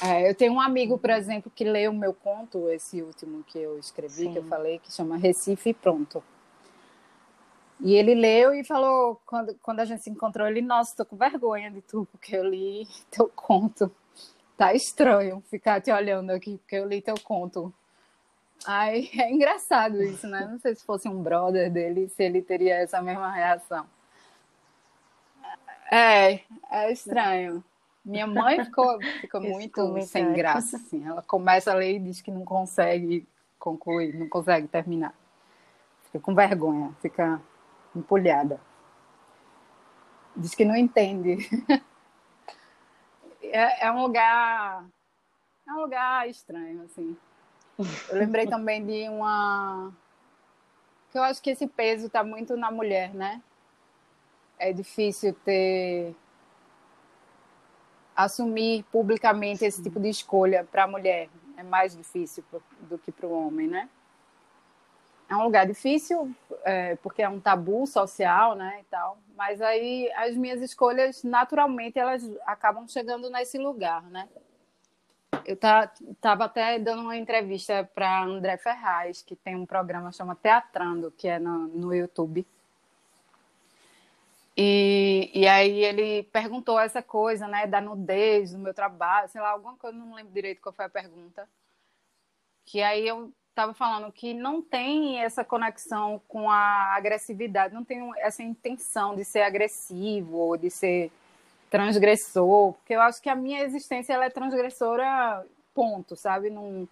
[0.00, 3.58] é, eu tenho um amigo, por exemplo, que leu o meu conto, esse último que
[3.58, 4.32] eu escrevi, Sim.
[4.32, 6.22] que eu falei, que chama Recife Pronto.
[7.80, 11.16] E ele leu e falou, quando, quando a gente se encontrou, ele, nossa, tô com
[11.16, 13.90] vergonha de tu, porque eu li teu conto.
[14.56, 17.74] Tá estranho ficar te olhando aqui, porque eu li teu conto.
[18.66, 20.46] Ai, é engraçado isso, né?
[20.50, 23.86] Não sei se fosse um brother dele, se ele teria essa mesma reação.
[25.90, 26.40] É,
[26.70, 27.64] é estranho.
[28.04, 31.06] Minha mãe ficou, ficou muito sem graça, assim.
[31.06, 33.26] Ela começa a ler e diz que não consegue
[33.58, 35.14] concluir, não consegue terminar.
[36.04, 37.40] Fica com vergonha, fica
[37.94, 38.60] empolhada.
[40.36, 41.36] Diz que não entende.
[43.50, 44.84] É, é um lugar,
[45.66, 47.16] é um lugar estranho, assim.
[47.78, 49.92] Eu lembrei também de uma.
[51.10, 53.40] que eu acho que esse peso está muito na mulher, né?
[54.58, 56.14] É difícil ter.
[58.16, 61.28] assumir publicamente esse tipo de escolha para a mulher.
[61.56, 62.44] É mais difícil
[62.82, 63.88] do que para o homem, né?
[65.28, 69.18] É um lugar difícil, é, porque é um tabu social, né, e tal.
[69.36, 74.26] Mas aí as minhas escolhas, naturalmente, elas acabam chegando nesse lugar, né?
[75.48, 81.10] Eu estava até dando uma entrevista para André Ferraz, que tem um programa chamado Teatrando,
[81.16, 82.46] que é no, no YouTube.
[84.54, 89.48] E, e aí ele perguntou essa coisa, né, da nudez do meu trabalho, sei lá,
[89.48, 91.48] alguma coisa, não lembro direito qual foi a pergunta.
[92.66, 98.12] Que aí eu estava falando que não tem essa conexão com a agressividade, não tem
[98.18, 101.10] essa intenção de ser agressivo ou de ser
[101.70, 105.44] transgressor, porque eu acho que a minha existência ela é transgressora,
[105.74, 106.50] ponto, sabe?
[106.50, 106.88] Não,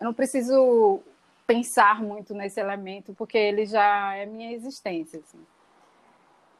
[0.00, 1.00] eu não preciso
[1.46, 5.20] pensar muito nesse elemento, porque ele já é minha existência.
[5.20, 5.38] Assim.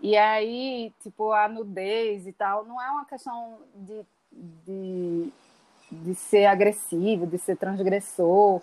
[0.01, 4.07] E aí, tipo, a nudez e tal, não é uma questão de,
[4.65, 5.33] de,
[5.91, 8.63] de ser agressivo, de ser transgressor.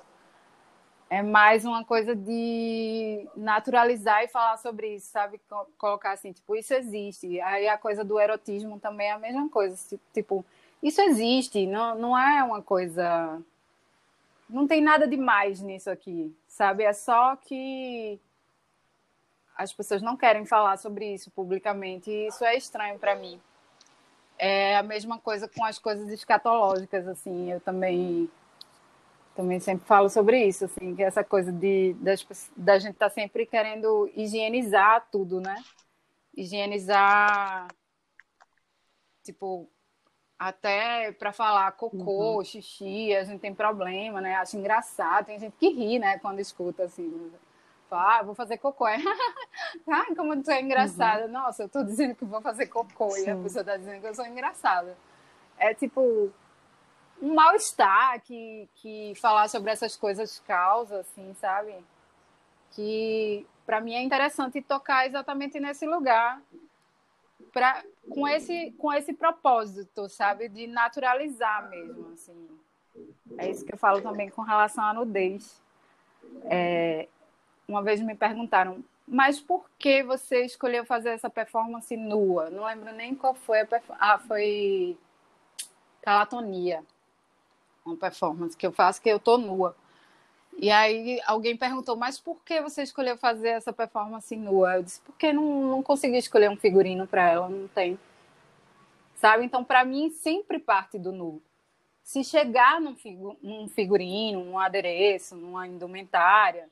[1.14, 5.40] É mais uma coisa de naturalizar e falar sobre isso, sabe?
[5.78, 7.40] Colocar assim, tipo, isso existe.
[7.42, 9.78] Aí a coisa do erotismo também é a mesma coisa.
[10.12, 10.44] Tipo,
[10.82, 13.40] isso existe, não, não é uma coisa
[14.50, 16.84] não tem nada demais nisso aqui, sabe?
[16.84, 18.20] É só que
[19.56, 23.40] as pessoas não querem falar sobre isso publicamente e isso é estranho para mim.
[24.38, 28.30] É a mesma coisa com as coisas escatológicas, assim, eu também
[29.36, 32.26] também sempre falo sobre isso, assim, que essa coisa de das,
[32.56, 35.56] da gente estar tá sempre querendo higienizar tudo, né?
[36.36, 37.68] Higienizar
[39.24, 39.70] tipo
[40.38, 42.44] até para falar cocô, uhum.
[42.44, 44.36] xixi, a gente tem problema, né?
[44.36, 47.32] Acho engraçado, tem gente que ri, né, quando escuta assim.
[47.90, 48.86] Fala, ah, vou fazer cocô.
[49.88, 51.26] Ah, como tu é engraçada.
[51.26, 51.32] Uhum.
[51.32, 53.28] Nossa, eu tô dizendo que vou fazer cocô Sim.
[53.28, 54.98] e a pessoa tá dizendo que eu sou engraçada.
[55.58, 56.32] É tipo
[57.24, 61.74] um mal-estar que, que falar sobre essas coisas causa, assim, sabe?
[62.72, 66.42] Que para mim é interessante tocar exatamente nesse lugar
[67.54, 70.50] pra, com, esse, com esse propósito, sabe?
[70.50, 72.50] De naturalizar mesmo, assim.
[73.38, 75.62] É isso que eu falo também com relação à nudez.
[76.50, 77.08] É,
[77.66, 82.50] uma vez me perguntaram, mas por que você escolheu fazer essa performance nua?
[82.50, 84.06] Não lembro nem qual foi a performance.
[84.06, 84.98] Ah, foi
[86.02, 86.84] Calatonia.
[87.86, 89.76] Uma performance que eu faço que eu tô nua.
[90.58, 94.76] E aí alguém perguntou, mas por que você escolheu fazer essa performance nua?
[94.76, 98.00] Eu disse, porque não, não consegui escolher um figurino para ela, não tem.
[99.16, 99.46] Sabe?
[99.46, 101.42] Então, para mim, sempre parte do nu.
[102.04, 106.70] Se chegar num, figu num figurino, num adereço, numa indumentária,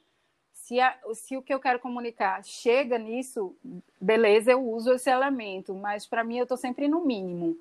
[0.51, 3.55] se, a, se o que eu quero comunicar chega nisso,
[3.99, 7.57] beleza, eu uso esse elemento, mas para mim eu estou sempre no mínimo.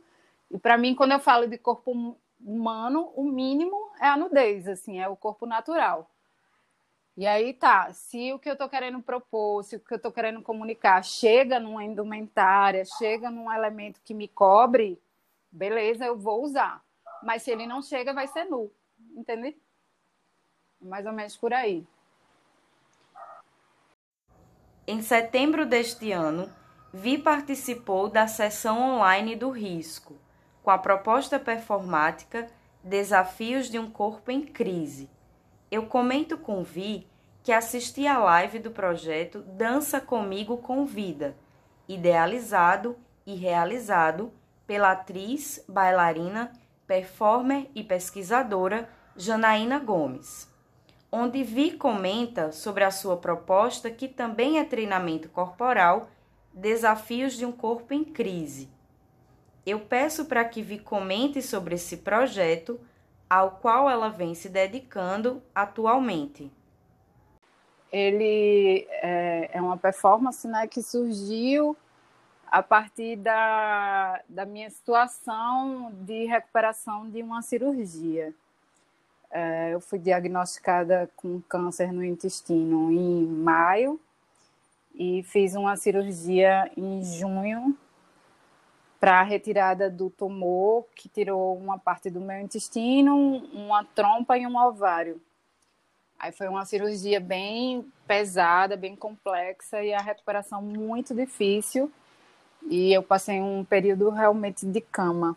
[0.50, 4.98] E para mim, quando eu falo de corpo humano, o mínimo é a nudez, assim,
[4.98, 6.10] é o corpo natural.
[7.16, 10.10] E aí tá, se o que eu tô querendo propor, se o que eu tô
[10.10, 15.00] querendo comunicar chega numa indumentária, chega num elemento que me cobre,
[15.50, 16.82] beleza, eu vou usar.
[17.22, 18.72] Mas se ele não chega, vai ser nu.
[19.14, 19.56] Entende?
[20.80, 21.86] Mais ou menos por aí.
[24.86, 26.50] Em setembro deste ano,
[26.92, 30.18] Vi participou da sessão online do Risco
[30.62, 32.46] com a proposta performática
[32.82, 35.10] Desafios de um Corpo em Crise.
[35.70, 37.06] Eu comento com Vi
[37.42, 41.36] que assisti à live do projeto Dança Comigo com Vida,
[41.88, 42.96] idealizado
[43.26, 44.32] e realizado
[44.66, 46.52] pela atriz, bailarina,
[46.86, 50.48] performer e pesquisadora Janaína Gomes,
[51.10, 56.08] onde Vi comenta sobre a sua proposta, que também é treinamento corporal,
[56.52, 58.68] Desafios de um Corpo em Crise
[59.66, 62.80] eu peço para que Vi comente sobre esse projeto
[63.28, 66.50] ao qual ela vem se dedicando atualmente.
[67.92, 71.76] Ele é, é uma performance né, que surgiu
[72.46, 78.34] a partir da, da minha situação de recuperação de uma cirurgia.
[79.30, 84.00] É, eu fui diagnosticada com câncer no intestino em maio
[84.92, 87.76] e fiz uma cirurgia em junho
[89.00, 93.16] para a retirada do tumor, que tirou uma parte do meu intestino,
[93.54, 95.18] uma trompa e um ovário.
[96.18, 101.90] Aí foi uma cirurgia bem pesada, bem complexa e a recuperação muito difícil.
[102.68, 105.34] E eu passei um período realmente de cama,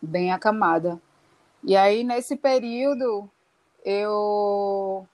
[0.00, 0.96] bem acamada.
[1.64, 3.28] E aí, nesse período,
[3.84, 5.08] eu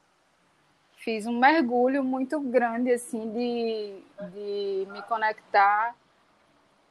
[0.98, 5.96] fiz um mergulho muito grande, assim, de, de me conectar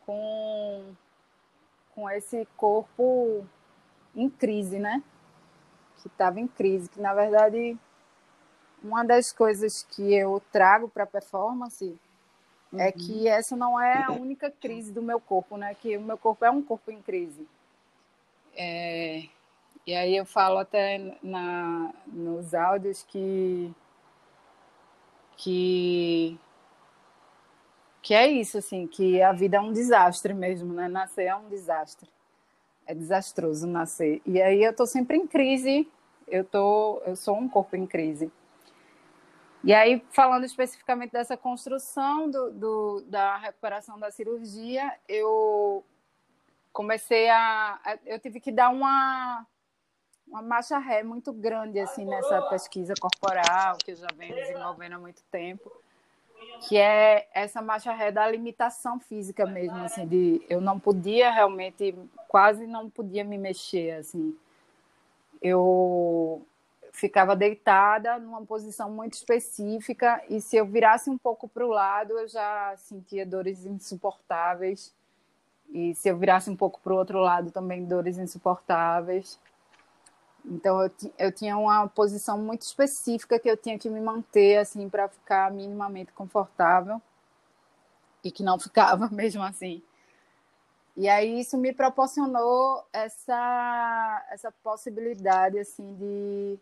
[0.06, 0.94] com,
[1.94, 3.46] com esse corpo
[4.16, 5.04] em crise, né?
[6.02, 7.78] Que estava em crise, que na verdade
[8.84, 11.98] uma das coisas que eu trago para a performance
[12.74, 12.82] é uhum.
[12.82, 15.74] é que essa não é a única crise do meu corpo, né?
[15.76, 17.48] Que o meu corpo é um corpo em crise.
[18.56, 19.24] É,
[19.86, 23.74] e aí eu falo até na, nos áudios que
[25.36, 26.40] que
[28.04, 30.90] que é isso, assim, que a vida é um desastre mesmo, né?
[30.90, 32.10] Nascer é um desastre.
[32.86, 34.22] É desastroso nascer.
[34.26, 35.90] E aí eu tô sempre em crise.
[36.28, 38.30] eu tô, eu sou um corpo em crise.
[39.64, 45.86] E aí, falando especificamente dessa construção do, do da recuperação da cirurgia, eu
[46.74, 49.48] comecei a, eu tive que dar uma
[50.28, 55.00] uma marcha ré muito grande assim nessa pesquisa corporal que eu já venho desenvolvendo há
[55.00, 55.83] muito tempo
[56.68, 61.96] que é essa marcha ré da limitação física mesmo, assim, de eu não podia realmente,
[62.28, 64.36] quase não podia me mexer, assim.
[65.42, 66.46] Eu
[66.94, 72.18] ficava deitada numa posição muito específica e se eu virasse um pouco para o lado,
[72.18, 74.94] eu já sentia dores insuportáveis.
[75.74, 79.40] E se eu virasse um pouco para o outro lado, também dores insuportáveis.
[80.46, 84.90] Então eu, eu tinha uma posição muito específica que eu tinha que me manter assim
[84.90, 87.02] para ficar minimamente confortável
[88.24, 89.82] e que não ficava mesmo assim.
[90.96, 96.60] E aí isso me proporcionou essa essa possibilidade assim de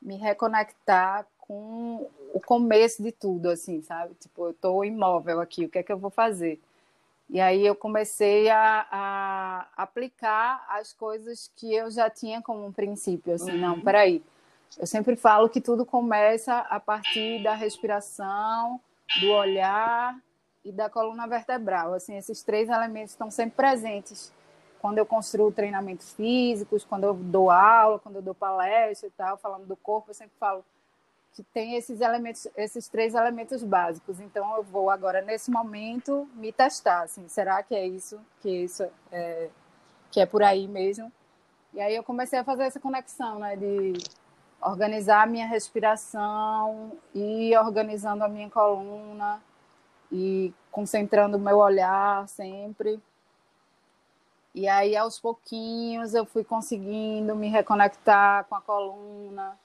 [0.00, 4.14] me reconectar com o começo de tudo assim, sabe?
[4.14, 6.60] Tipo, eu estou imóvel aqui, o que é que eu vou fazer?
[7.28, 12.72] E aí eu comecei a, a, aplicar as coisas que eu já tinha como um
[12.72, 13.58] princípio, assim, uhum.
[13.58, 14.22] não, peraí.
[14.78, 18.80] Eu sempre falo que tudo começa a partir da respiração,
[19.20, 20.18] do olhar
[20.64, 21.94] e da coluna vertebral.
[21.94, 24.32] Assim, esses três elementos estão sempre presentes
[24.80, 29.36] quando eu construo treinamentos físicos, quando eu dou aula, quando eu dou palestra e tal,
[29.38, 30.64] falando do corpo, eu sempre falo
[31.34, 34.20] que tem esses elementos, esses três elementos básicos.
[34.20, 38.86] Então eu vou agora nesse momento me testar, assim, será que é isso, que isso
[39.10, 39.48] é,
[40.10, 41.10] que é por aí mesmo?
[41.72, 43.94] E aí eu comecei a fazer essa conexão, né, de
[44.60, 49.42] organizar a minha respiração e organizando a minha coluna
[50.10, 53.00] e concentrando o meu olhar sempre.
[54.54, 59.58] E aí aos pouquinhos eu fui conseguindo me reconectar com a coluna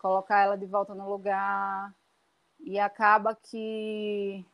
[0.00, 1.94] colocar ela de volta no lugar.
[2.60, 4.44] E acaba que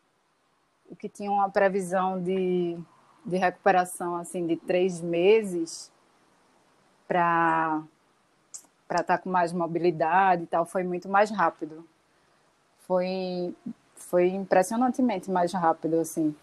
[0.89, 2.79] o que tinha uma previsão de,
[3.25, 5.93] de recuperação assim de três meses
[7.09, 7.83] para
[8.87, 11.85] para estar tá com mais mobilidade e tal foi muito mais rápido.
[12.87, 13.55] Foi
[13.95, 16.35] foi impressionantemente mais rápido assim.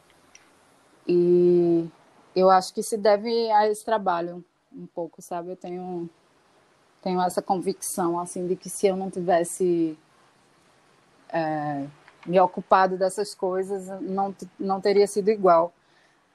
[1.07, 1.89] E
[2.35, 4.43] eu acho que se deve a esse trabalho
[4.73, 5.51] um pouco sabe?
[5.51, 6.09] Eu tenho
[7.03, 9.97] tenho essa convicção assim de que se eu não tivesse
[11.29, 11.85] é,
[12.25, 15.73] me ocupado dessas coisas não não teria sido igual.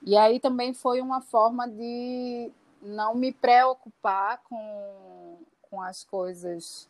[0.03, 2.51] E aí também foi uma forma de
[2.83, 6.89] não me preocupar com, com as coisas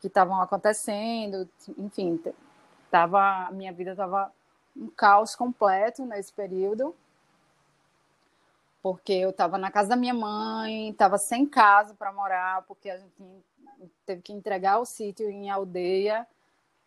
[0.00, 2.20] que estavam acontecendo enfim
[2.88, 4.32] tava minha vida estava
[4.76, 6.94] um caos completo nesse período
[8.82, 12.98] porque eu estava na casa da minha mãe, estava sem casa para morar, porque a
[12.98, 13.12] gente
[14.06, 16.26] teve que entregar o sítio em aldeia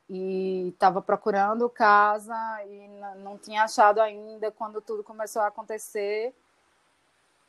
[0.10, 2.36] e estava procurando casa
[2.66, 2.88] e
[3.24, 6.34] não tinha achado ainda quando tudo começou a acontecer.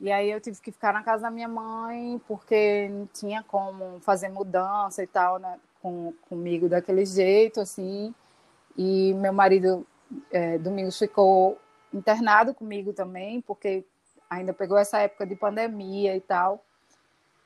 [0.00, 4.00] E aí eu tive que ficar na casa da minha mãe porque não tinha como
[4.00, 8.14] fazer mudança e tal, né, com, comigo daquele jeito, assim.
[8.76, 9.86] E meu marido,
[10.30, 11.58] é, Domingos, ficou
[11.92, 13.84] internado comigo também, porque
[14.32, 16.64] ainda pegou essa época de pandemia e tal.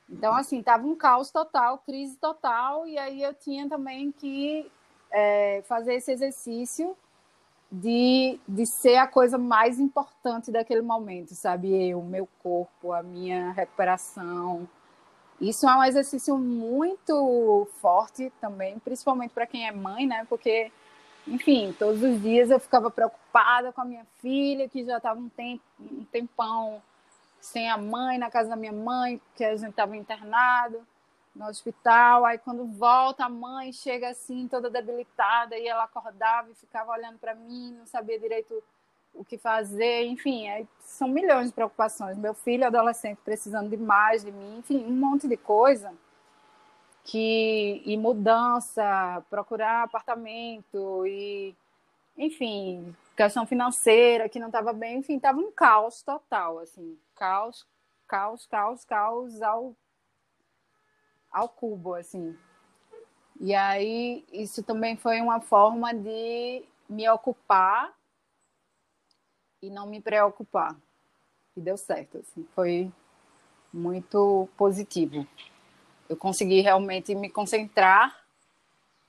[0.09, 4.71] Então, assim, tava um caos total, crise total, e aí eu tinha também que
[5.11, 6.95] é, fazer esse exercício
[7.69, 11.89] de, de ser a coisa mais importante daquele momento, sabe?
[11.89, 14.67] Eu, meu corpo, a minha recuperação.
[15.39, 20.25] Isso é um exercício muito forte também, principalmente para quem é mãe, né?
[20.29, 20.71] Porque,
[21.27, 25.29] enfim, todos os dias eu ficava preocupada com a minha filha, que já estava um,
[25.29, 26.81] tempo, um tempão
[27.41, 30.81] sem a mãe, na casa da minha mãe, porque a gente estava internado
[31.35, 32.25] no hospital.
[32.25, 37.17] Aí quando volta, a mãe chega assim, toda debilitada, e ela acordava e ficava olhando
[37.19, 38.63] para mim, não sabia direito
[39.13, 40.45] o que fazer, enfim,
[40.79, 42.17] são milhões de preocupações.
[42.17, 45.91] Meu filho adolescente precisando de mais de mim, enfim, um monte de coisa
[47.07, 51.55] que e mudança, procurar apartamento e
[52.17, 57.65] enfim, questão financeira que não estava bem, enfim, estava um caos total, assim, caos,
[58.05, 59.73] caos, caos, caos ao,
[61.31, 62.37] ao cubo, assim.
[63.39, 67.95] E aí isso também foi uma forma de me ocupar
[69.61, 70.75] e não me preocupar.
[71.55, 72.91] E deu certo, assim, foi
[73.71, 75.25] muito positivo.
[76.09, 78.15] Eu consegui realmente me concentrar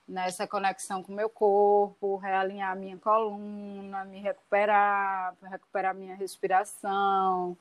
[0.07, 7.57] nessa conexão com o meu corpo, realinhar minha coluna, me recuperar, recuperar minha respiração,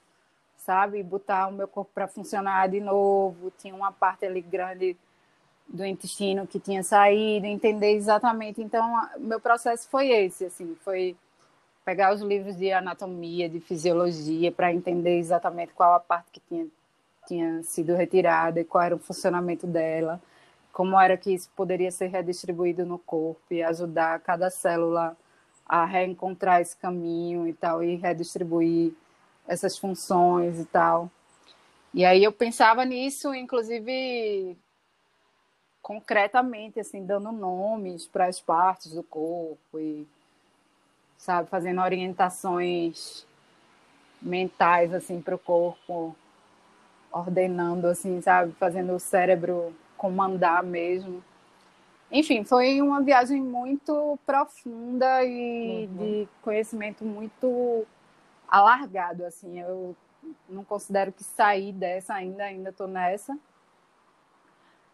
[0.56, 1.04] sabe?
[1.04, 3.52] Botar o meu corpo para funcionar de novo.
[3.58, 4.98] Tinha uma parte ali grande
[5.68, 8.62] do intestino que tinha saído, entender exatamente.
[8.62, 11.16] Então, meu processo foi esse, assim, foi
[11.84, 16.68] pegar os livros de anatomia, de fisiologia, para entender exatamente qual a parte que tinha,
[17.28, 20.22] tinha sido retirada e qual era o funcionamento dela,
[20.72, 25.18] como era que isso poderia ser redistribuído no corpo e ajudar cada célula
[25.66, 28.94] a reencontrar esse caminho e tal, e redistribuir
[29.48, 31.12] essas funções e tal.
[31.94, 34.58] E aí eu pensava nisso, inclusive
[35.82, 40.08] concretamente, assim, dando nomes para as partes do corpo e
[41.18, 41.50] sabe?
[41.50, 43.26] Fazendo orientações
[44.22, 46.16] mentais, assim, para o corpo,
[47.20, 48.54] ordenando, assim, sabe?
[48.54, 51.24] Fazendo o cérebro comandar mesmo.
[52.12, 55.98] Enfim, foi uma viagem muito profunda e uhum.
[55.98, 57.86] de conhecimento muito
[58.48, 59.60] alargado, assim.
[59.60, 59.96] Eu
[60.48, 63.38] não considero que saí dessa ainda, ainda estou nessa.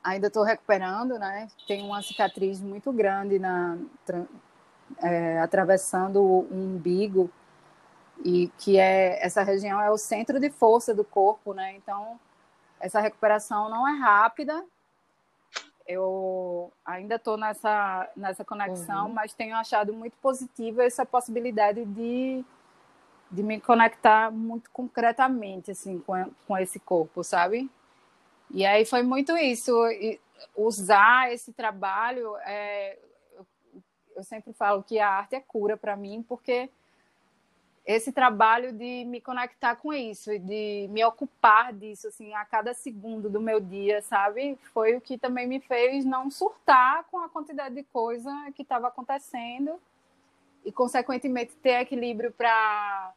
[0.03, 1.47] Ainda estou recuperando, né?
[1.67, 3.77] Tem uma cicatriz muito grande na
[5.01, 7.29] é, atravessando o umbigo
[8.23, 11.76] e que é essa região é o centro de força do corpo, né?
[11.76, 12.19] Então
[12.80, 14.64] essa recuperação não é rápida.
[15.85, 19.14] Eu ainda estou nessa nessa conexão, uhum.
[19.14, 22.45] mas tenho achado muito positiva essa possibilidade de
[23.31, 27.69] de me conectar muito concretamente assim com, com esse corpo, sabe?
[28.52, 29.73] E aí foi muito isso,
[30.56, 32.99] usar esse trabalho é,
[34.15, 36.69] eu sempre falo que a arte é cura para mim, porque
[37.85, 42.73] esse trabalho de me conectar com isso e de me ocupar disso assim a cada
[42.73, 44.57] segundo do meu dia, sabe?
[44.73, 48.88] Foi o que também me fez não surtar com a quantidade de coisa que estava
[48.88, 49.80] acontecendo
[50.64, 53.14] e consequentemente ter equilíbrio para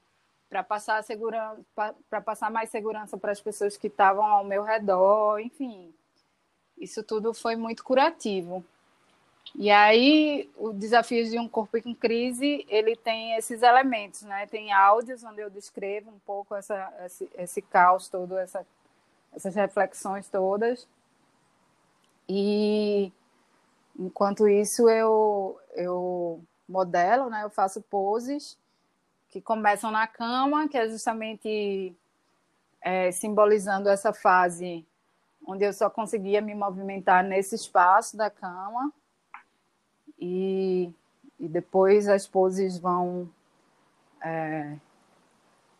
[0.48, 1.64] para passar segurança
[2.08, 5.92] para passar mais segurança para as pessoas que estavam ao meu redor, enfim.
[6.78, 8.64] Isso tudo foi muito curativo.
[9.54, 14.46] E aí, o Desafios de um Corpo em Crise, ele tem esses elementos, né?
[14.46, 18.66] Tem áudios onde eu descrevo um pouco essa, esse, esse caos todo, essa,
[19.34, 20.86] essas reflexões todas.
[22.28, 23.12] E,
[23.98, 27.44] enquanto isso, eu, eu modelo, né?
[27.44, 28.58] Eu faço poses
[29.28, 31.94] que começam na cama, que é justamente
[32.80, 34.86] é, simbolizando essa fase
[35.46, 38.92] onde eu só conseguia me movimentar nesse espaço da cama
[40.18, 40.90] e,
[41.38, 43.28] e depois as poses vão
[44.22, 44.76] é,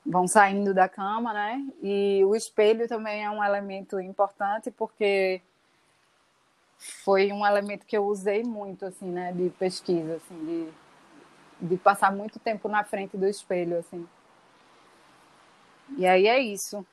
[0.05, 1.67] vão saindo da cama, né?
[1.83, 5.43] E o espelho também é um elemento importante porque
[6.79, 10.71] foi um elemento que eu usei muito assim, né, de pesquisa, assim,
[11.61, 14.07] de, de passar muito tempo na frente do espelho, assim.
[15.97, 16.85] E aí é isso.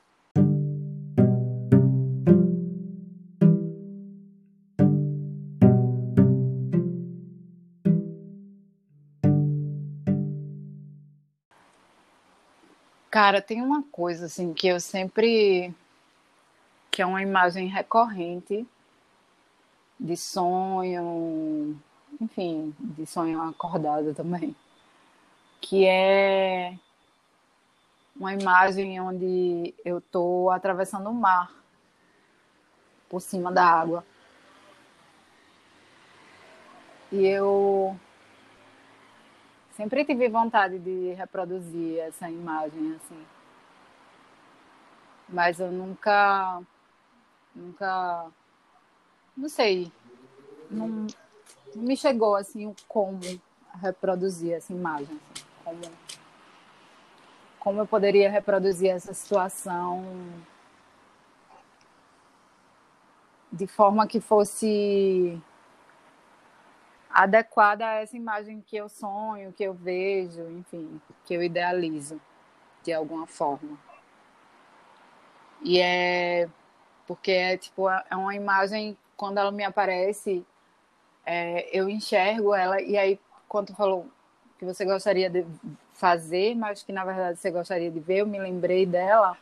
[13.24, 15.74] Cara, tem uma coisa assim que eu sempre
[16.90, 18.68] que é uma imagem recorrente
[19.98, 21.74] de sonho,
[22.20, 24.54] enfim, de sonho acordado também,
[25.58, 26.76] que é
[28.14, 31.50] uma imagem onde eu tô atravessando o mar
[33.08, 34.04] por cima da água.
[37.10, 37.98] E eu
[39.76, 43.26] Sempre tive vontade de reproduzir essa imagem assim.
[45.28, 46.62] Mas eu nunca
[47.54, 48.26] nunca
[49.36, 49.90] não sei,
[50.70, 50.88] não,
[51.74, 53.20] não me chegou assim o como
[53.80, 55.80] reproduzir essa imagem, assim, como
[57.58, 60.04] como eu poderia reproduzir essa situação
[63.50, 65.40] de forma que fosse
[67.14, 72.20] adequada a essa imagem que eu sonho, que eu vejo, enfim, que eu idealizo
[72.82, 73.78] de alguma forma.
[75.62, 76.48] E é
[77.06, 80.44] porque é tipo é uma imagem quando ela me aparece,
[81.24, 84.08] é, eu enxergo ela e aí quando tu falou
[84.58, 85.46] que você gostaria de
[85.92, 89.38] fazer, mas que na verdade você gostaria de ver, eu me lembrei dela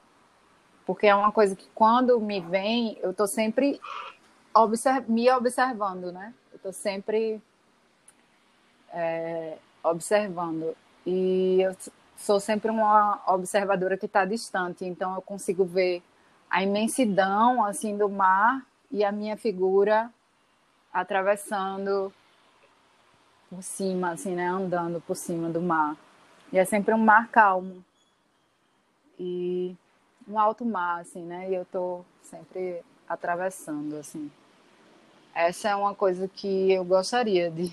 [0.85, 3.81] porque é uma coisa que quando me vem, eu tô sempre
[4.55, 6.35] observ me observando, né?
[6.53, 7.41] Eu tô sempre
[8.93, 10.77] é, observando.
[11.07, 11.77] E eu
[12.17, 16.03] sou sempre uma observadora que está distante, então eu consigo ver
[16.49, 20.11] a imensidão assim do mar e a minha figura
[20.93, 22.13] atravessando
[23.49, 25.97] por cima, assim, né, andando por cima do mar.
[26.53, 27.83] E é sempre um mar calmo
[29.19, 29.75] e
[30.29, 31.51] um alto mar, assim, né?
[31.51, 34.31] E eu tô sempre atravessando, assim.
[35.35, 37.73] essa é uma coisa que eu gostaria de,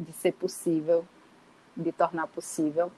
[0.00, 1.04] de ser possível,
[1.76, 2.90] de tornar possível,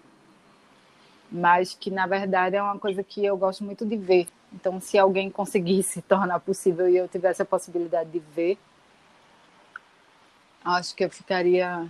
[1.31, 4.29] mas que na verdade é uma coisa que eu gosto muito de ver.
[4.53, 8.59] Então, se alguém conseguisse tornar possível e eu tivesse a possibilidade de ver,
[10.65, 11.89] acho que eu ficaria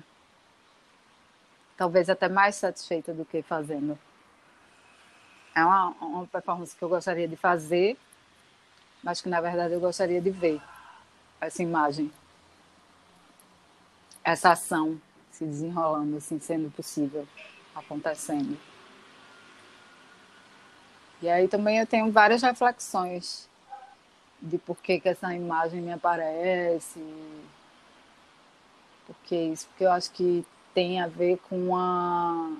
[1.77, 3.99] talvez até mais satisfeita do que fazendo.
[5.55, 7.99] É uma, uma performance que eu gostaria de fazer,
[9.03, 10.63] mas que na verdade eu gostaria de ver
[11.41, 12.11] essa imagem,
[14.25, 15.01] essa ação
[15.31, 17.27] se desenrolando, assim, sendo possível,
[17.75, 18.59] acontecendo.
[21.21, 23.49] E aí também eu tenho várias reflexões
[24.41, 27.01] de por que, que essa imagem me aparece,
[29.07, 30.45] porque isso, porque eu acho que
[30.75, 32.57] tem a ver com a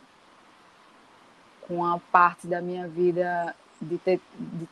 [1.63, 4.69] com a parte da minha vida de ter de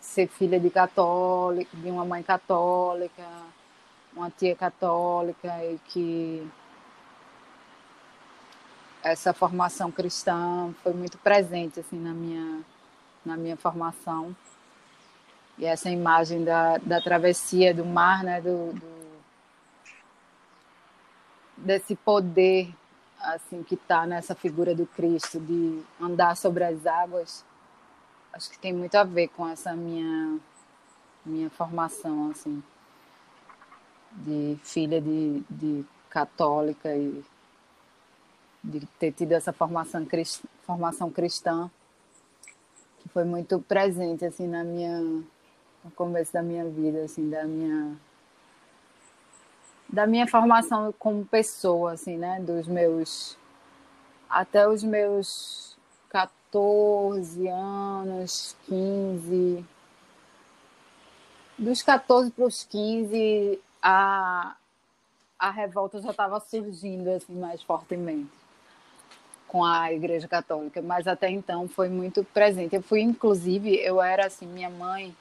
[0.00, 3.24] ser filha de católica, de uma mãe católica,
[4.14, 6.48] uma tia católica e que
[9.02, 12.62] essa formação cristã foi muito presente assim na minha
[13.24, 14.34] na minha formação.
[15.58, 18.98] E essa imagem da, da travessia do mar, né, do, do
[21.56, 22.72] desse poder
[23.20, 27.44] assim que está nessa figura do Cristo de andar sobre as águas
[28.32, 30.38] acho que tem muito a ver com essa minha
[31.26, 32.62] minha formação assim
[34.12, 37.24] de filha de, de católica e
[38.62, 41.70] de ter tido essa formação cristã, formação cristã
[42.98, 47.96] que foi muito presente assim na minha no começo da minha vida assim da minha
[49.88, 52.40] da minha formação como pessoa, assim, né?
[52.40, 53.36] Dos meus.
[54.28, 55.76] Até os meus
[56.10, 59.64] 14 anos, 15.
[61.56, 64.56] Dos 14 para os 15, a,
[65.38, 68.30] a revolta já estava surgindo assim, mais fortemente
[69.48, 72.76] com a Igreja Católica, mas até então foi muito presente.
[72.76, 75.16] Eu fui, inclusive, eu era assim, minha mãe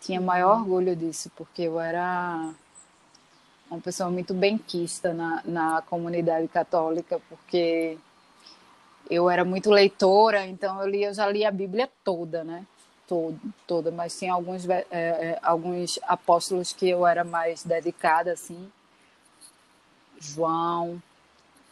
[0.00, 2.52] tinha maior orgulho disso, porque eu era
[3.68, 7.98] uma pessoa muito benquista na, na comunidade católica, porque
[9.10, 12.64] eu era muito leitora, então eu, li, eu já li a Bíblia toda, né?
[13.10, 18.70] Todo, toda, mas tinha alguns, é, alguns apóstolos que eu era mais dedicada, assim.
[20.20, 21.02] João,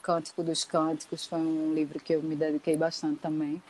[0.03, 3.63] Cântico dos Cânticos, foi um livro que eu me dediquei bastante também.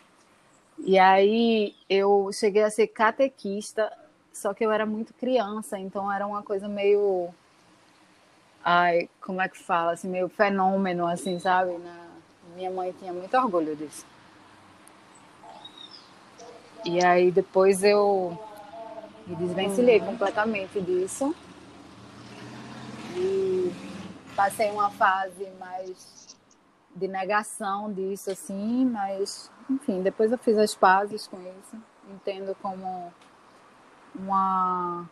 [0.78, 3.92] E aí eu cheguei a ser catequista,
[4.32, 7.28] só que eu era muito criança, então era uma coisa meio
[8.64, 11.76] ai, como é que fala, assim, meio fenômeno, assim, sabe?
[11.76, 12.06] Na,
[12.56, 14.06] minha mãe tinha muito orgulho disso.
[16.88, 18.38] E aí depois eu
[19.26, 20.06] me desvencilhei uhum.
[20.06, 21.34] completamente disso.
[23.14, 23.70] E
[24.34, 26.34] passei uma fase mais
[26.96, 31.76] de negação disso, assim, mas, enfim, depois eu fiz as pazes com isso.
[32.10, 33.12] Entendo como
[34.14, 35.06] uma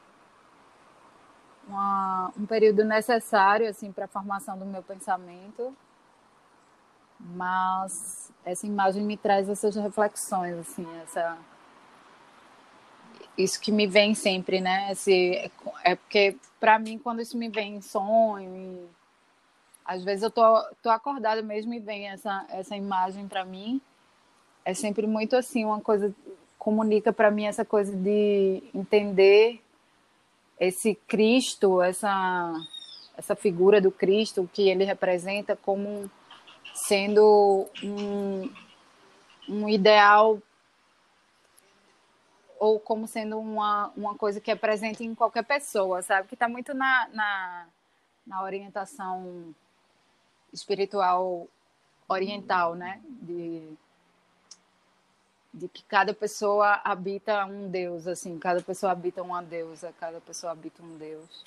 [1.69, 5.77] uma, um período necessário assim para a formação do meu pensamento,
[7.19, 11.37] mas essa imagem me traz essas reflexões assim, essa
[13.37, 14.93] isso que me vem sempre, né?
[14.93, 15.51] Esse,
[15.85, 18.89] é porque para mim quando isso me vem em sonho,
[19.85, 20.43] às vezes eu tô,
[20.83, 23.81] tô acordada mesmo e vem essa essa imagem para mim,
[24.65, 26.15] é sempre muito assim uma coisa
[26.59, 29.61] comunica para mim essa coisa de entender
[30.59, 32.53] esse Cristo, essa,
[33.17, 36.11] essa figura do Cristo que ele representa como
[36.75, 38.51] sendo um,
[39.49, 40.41] um ideal
[42.59, 46.29] ou como sendo uma, uma coisa que é presente em qualquer pessoa, sabe?
[46.29, 47.67] Que está muito na, na,
[48.27, 49.55] na, orientação
[50.53, 51.47] espiritual
[52.09, 53.01] oriental, né?
[53.23, 53.69] De,
[55.53, 60.53] de que cada pessoa habita um Deus, assim, cada pessoa habita uma deusa, cada pessoa
[60.53, 61.45] habita um Deus,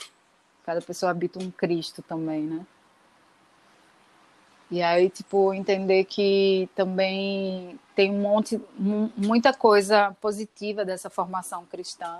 [0.64, 2.66] cada pessoa habita um Cristo também, né?
[4.72, 8.62] E aí, tipo, entender que também tem um monte,
[9.18, 12.20] muita coisa positiva dessa formação cristã,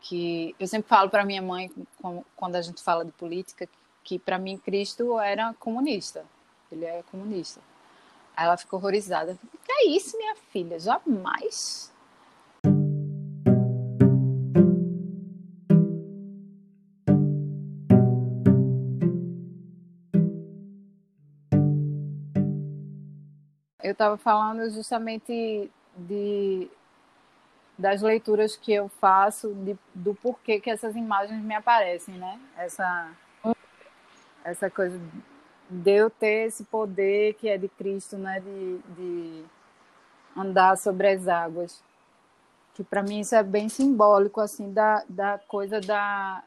[0.00, 1.70] que eu sempre falo para minha mãe,
[2.34, 3.68] quando a gente fala de política,
[4.02, 6.24] que para mim Cristo era comunista,
[6.72, 7.60] ele é comunista.
[8.34, 9.38] Aí ela ficou horrorizada.
[9.64, 10.78] Que é isso, minha filha?
[10.78, 11.92] Jamais.
[23.98, 26.70] Estava falando justamente de
[27.76, 32.40] das leituras que eu faço de, do porquê que essas imagens me aparecem, né?
[32.56, 33.10] Essa
[34.44, 34.98] essa coisa
[35.68, 38.40] de eu ter esse poder que é de Cristo, né?
[38.40, 39.44] De, de
[40.36, 41.82] andar sobre as águas.
[42.74, 46.44] Que para mim isso é bem simbólico, assim, da, da coisa da,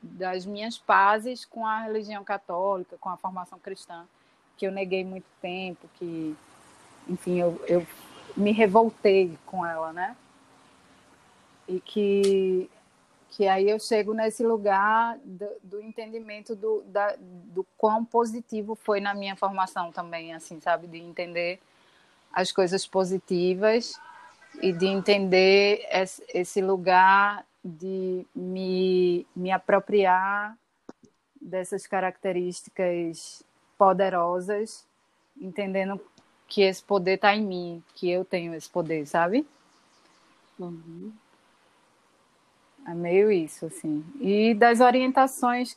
[0.00, 4.06] das minhas pazes com a religião católica, com a formação cristã,
[4.56, 6.36] que eu neguei muito tempo, que,
[7.08, 7.86] enfim, eu, eu
[8.36, 10.16] me revoltei com ela, né?
[11.68, 12.70] E que
[13.36, 19.00] que aí eu chego nesse lugar do, do entendimento do, da, do quão positivo foi
[19.00, 20.86] na minha formação também, assim, sabe?
[20.86, 21.58] De entender
[22.32, 24.00] as coisas positivas
[24.62, 25.84] e de entender
[26.32, 30.56] esse lugar de me, me apropriar
[31.40, 33.42] dessas características
[33.76, 34.86] poderosas,
[35.36, 36.00] entendendo
[36.48, 39.46] que esse poder está em mim, que eu tenho esse poder, sabe?
[40.58, 41.12] Uhum.
[42.86, 44.04] É meio isso, assim.
[44.20, 45.76] E das orientações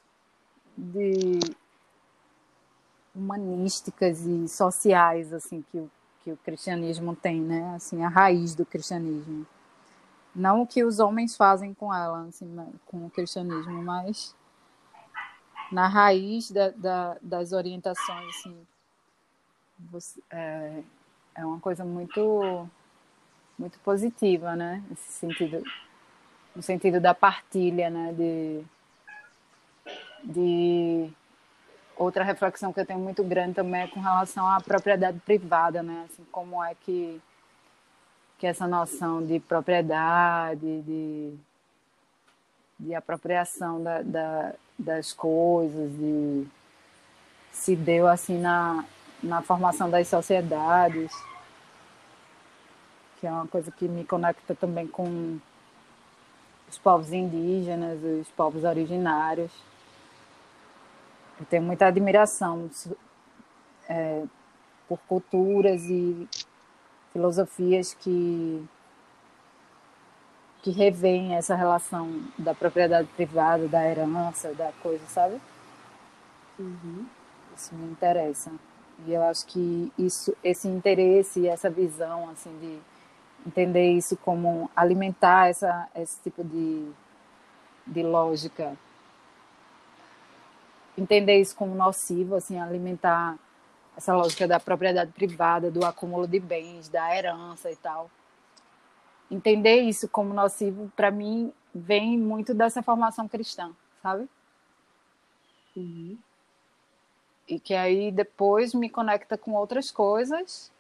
[0.78, 1.40] de
[3.16, 5.92] humanísticas e sociais, assim, que o,
[6.24, 7.74] que o cristianismo tem, né?
[7.76, 9.48] Assim, a raiz do cristianismo.
[10.36, 12.48] Não o que os homens fazem com ela, assim,
[12.86, 14.36] com o cristianismo, mas
[15.72, 18.68] na raiz da, da, das orientações, assim,
[19.80, 20.84] você, é,
[21.36, 22.68] é uma coisa muito
[23.58, 24.84] muito positiva, né?
[24.90, 25.64] Nesse sentido
[26.56, 28.14] no sentido da partilha, né?
[28.14, 28.64] De,
[30.24, 31.10] de
[31.96, 36.08] outra reflexão que eu tenho muito grande também é com relação à propriedade privada, né?
[36.10, 37.22] Assim, como é que
[38.38, 41.34] que essa noção de propriedade, de,
[42.80, 46.48] de apropriação da, da, das coisas, de
[47.52, 48.86] se deu assim na,
[49.22, 51.12] na formação das sociedades,
[53.20, 55.40] que é uma coisa que me conecta também com
[56.70, 59.52] os povos indígenas, os povos originários.
[61.40, 62.70] Eu tenho muita admiração
[63.90, 64.24] é,
[64.88, 66.28] por culturas e
[67.12, 68.68] filosofias que
[70.68, 75.40] que revêem essa relação da propriedade privada, da herança, da coisa, sabe?
[76.60, 77.06] Uhum.
[77.56, 78.52] Isso me interessa.
[79.06, 82.80] E eu acho que isso, esse interesse, essa visão, assim, de
[83.48, 86.92] entender isso como alimentar essa, esse tipo de,
[87.86, 88.76] de lógica.
[90.98, 93.38] Entender isso como nocivo, assim, alimentar
[93.96, 98.10] essa lógica da propriedade privada, do acúmulo de bens, da herança e tal.
[99.30, 103.72] Entender isso como nocivo, para mim, vem muito dessa formação cristã,
[104.02, 104.28] sabe?
[105.76, 106.18] Uhum.
[107.48, 110.72] E que aí depois me conecta com outras coisas,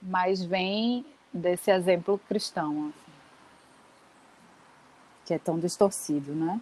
[0.00, 3.12] mas vem desse exemplo cristão, assim,
[5.24, 6.60] que é tão distorcido, né?